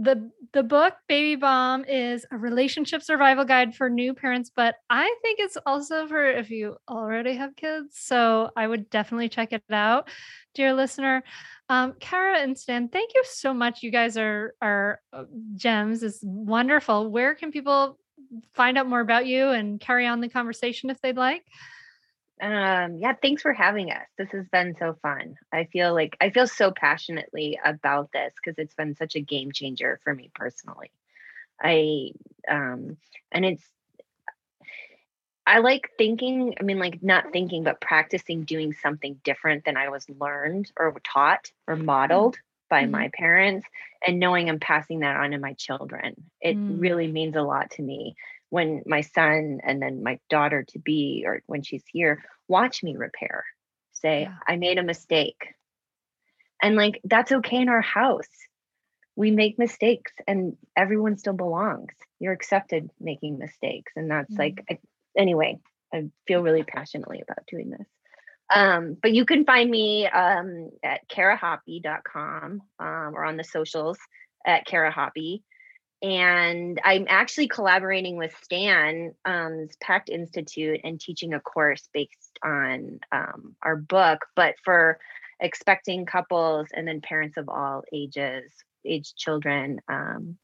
[0.00, 5.12] the the book baby bomb is a relationship survival guide for new parents but i
[5.22, 9.62] think it's also for if you already have kids so i would definitely check it
[9.72, 10.08] out
[10.58, 11.22] dear listener
[11.68, 13.82] um, Kara and Stan, thank you so much.
[13.82, 16.02] You guys are are uh, gems.
[16.02, 17.10] It's wonderful.
[17.10, 17.98] Where can people
[18.54, 21.44] find out more about you and carry on the conversation if they'd like?
[22.40, 24.06] Um, yeah, thanks for having us.
[24.16, 25.34] This has been so fun.
[25.52, 29.52] I feel like I feel so passionately about this because it's been such a game
[29.52, 30.90] changer for me personally.
[31.60, 32.12] I
[32.50, 32.96] um
[33.30, 33.64] and it's
[35.48, 39.88] I like thinking, I mean, like not thinking, but practicing doing something different than I
[39.88, 41.86] was learned or taught or mm-hmm.
[41.86, 42.36] modeled
[42.68, 42.92] by mm-hmm.
[42.92, 43.66] my parents
[44.06, 46.22] and knowing I'm passing that on to my children.
[46.42, 46.78] It mm.
[46.78, 48.14] really means a lot to me
[48.50, 52.96] when my son and then my daughter to be, or when she's here, watch me
[52.96, 53.46] repair,
[53.92, 54.34] say, yeah.
[54.46, 55.54] I made a mistake.
[56.62, 58.28] And like, that's okay in our house.
[59.16, 61.94] We make mistakes and everyone still belongs.
[62.20, 63.92] You're accepted making mistakes.
[63.96, 64.38] And that's mm.
[64.38, 64.78] like, I,
[65.18, 65.58] anyway,
[65.92, 67.86] I feel really passionately about doing this.
[68.54, 73.98] Um, but you can find me um, at karahoppe.com um, or on the socials
[74.46, 75.42] at karahoppe.
[76.00, 83.00] And I'm actually collaborating with Stan's um, Pact Institute and teaching a course based on
[83.10, 84.98] um, our book, but for
[85.40, 88.52] expecting couples and then parents of all ages,
[88.84, 89.80] age children.
[89.88, 90.38] Um,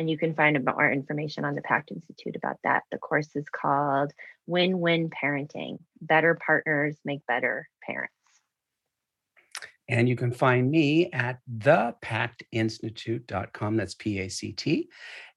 [0.00, 2.84] and you can find more information on the Pact Institute about that.
[2.90, 4.14] The course is called
[4.46, 8.14] Win Win Parenting Better Partners Make Better Parents.
[9.90, 13.76] And you can find me at thepactinstitute.com.
[13.76, 14.88] That's P A C T.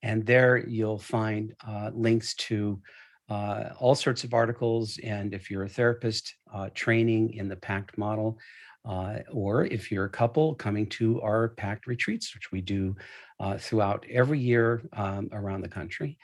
[0.01, 2.80] And there you'll find uh, links to
[3.28, 4.97] uh, all sorts of articles.
[5.03, 8.39] And if you're a therapist, uh, training in the PACT model,
[8.86, 12.96] uh, or if you're a couple coming to our PACT retreats, which we do
[13.40, 16.18] uh, throughout every year um, around the country.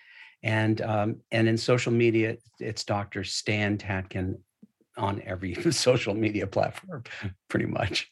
[0.43, 3.23] And, um, and in social media, it's Dr.
[3.23, 4.39] Stan Tatkin
[4.97, 7.03] on every social media platform,
[7.49, 8.09] pretty much.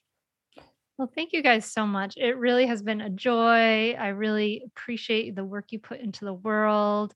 [0.97, 2.15] Well, thank you guys so much.
[2.17, 3.91] It really has been a joy.
[3.91, 7.13] I really appreciate the work you put into the world.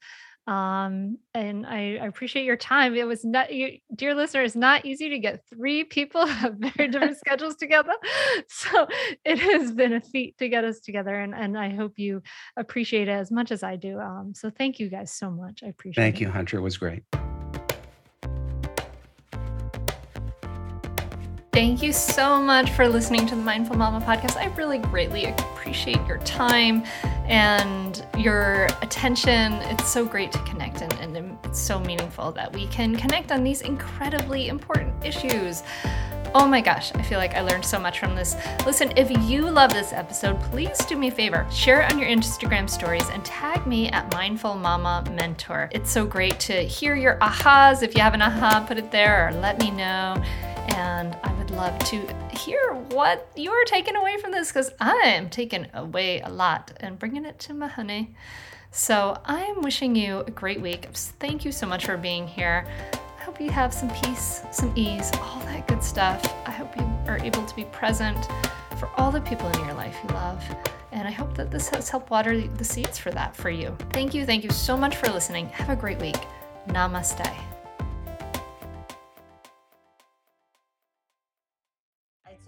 [0.47, 2.95] Um, and I, I appreciate your time.
[2.95, 6.89] It was not, you, dear listener, it's not easy to get three people have very
[6.89, 7.93] different schedules together.
[8.47, 8.87] So
[9.25, 12.21] it has been a feat to get us together, and and I hope you
[12.57, 13.99] appreciate it as much as I do.
[13.99, 15.61] Um, so thank you guys so much.
[15.63, 16.01] I appreciate.
[16.01, 16.21] Thank it.
[16.21, 16.57] you, Hunter.
[16.57, 17.03] It was great.
[21.61, 24.35] Thank you so much for listening to the Mindful Mama podcast.
[24.35, 26.83] I really greatly appreciate your time
[27.25, 29.53] and your attention.
[29.69, 33.43] It's so great to connect, and, and it's so meaningful that we can connect on
[33.43, 35.61] these incredibly important issues.
[36.33, 38.35] Oh my gosh, I feel like I learned so much from this.
[38.65, 41.45] Listen, if you love this episode, please do me a favor.
[41.51, 45.69] Share it on your Instagram stories and tag me at Mindful Mama Mentor.
[45.71, 47.83] It's so great to hear your ahas.
[47.83, 50.23] If you have an aha, put it there or let me know.
[50.69, 55.29] And I would love to hear what you're taking away from this because I am
[55.29, 58.15] taking away a lot and bringing it to my honey.
[58.71, 60.87] So I'm wishing you a great week.
[60.93, 62.65] Thank you so much for being here.
[62.93, 66.23] I hope you have some peace, some ease, all that good stuff.
[66.45, 68.27] I hope you are able to be present
[68.79, 70.43] for all the people in your life you love.
[70.91, 73.75] And I hope that this has helped water the seeds for that for you.
[73.91, 74.25] Thank you.
[74.25, 75.49] Thank you so much for listening.
[75.49, 76.17] Have a great week.
[76.67, 77.60] Namaste.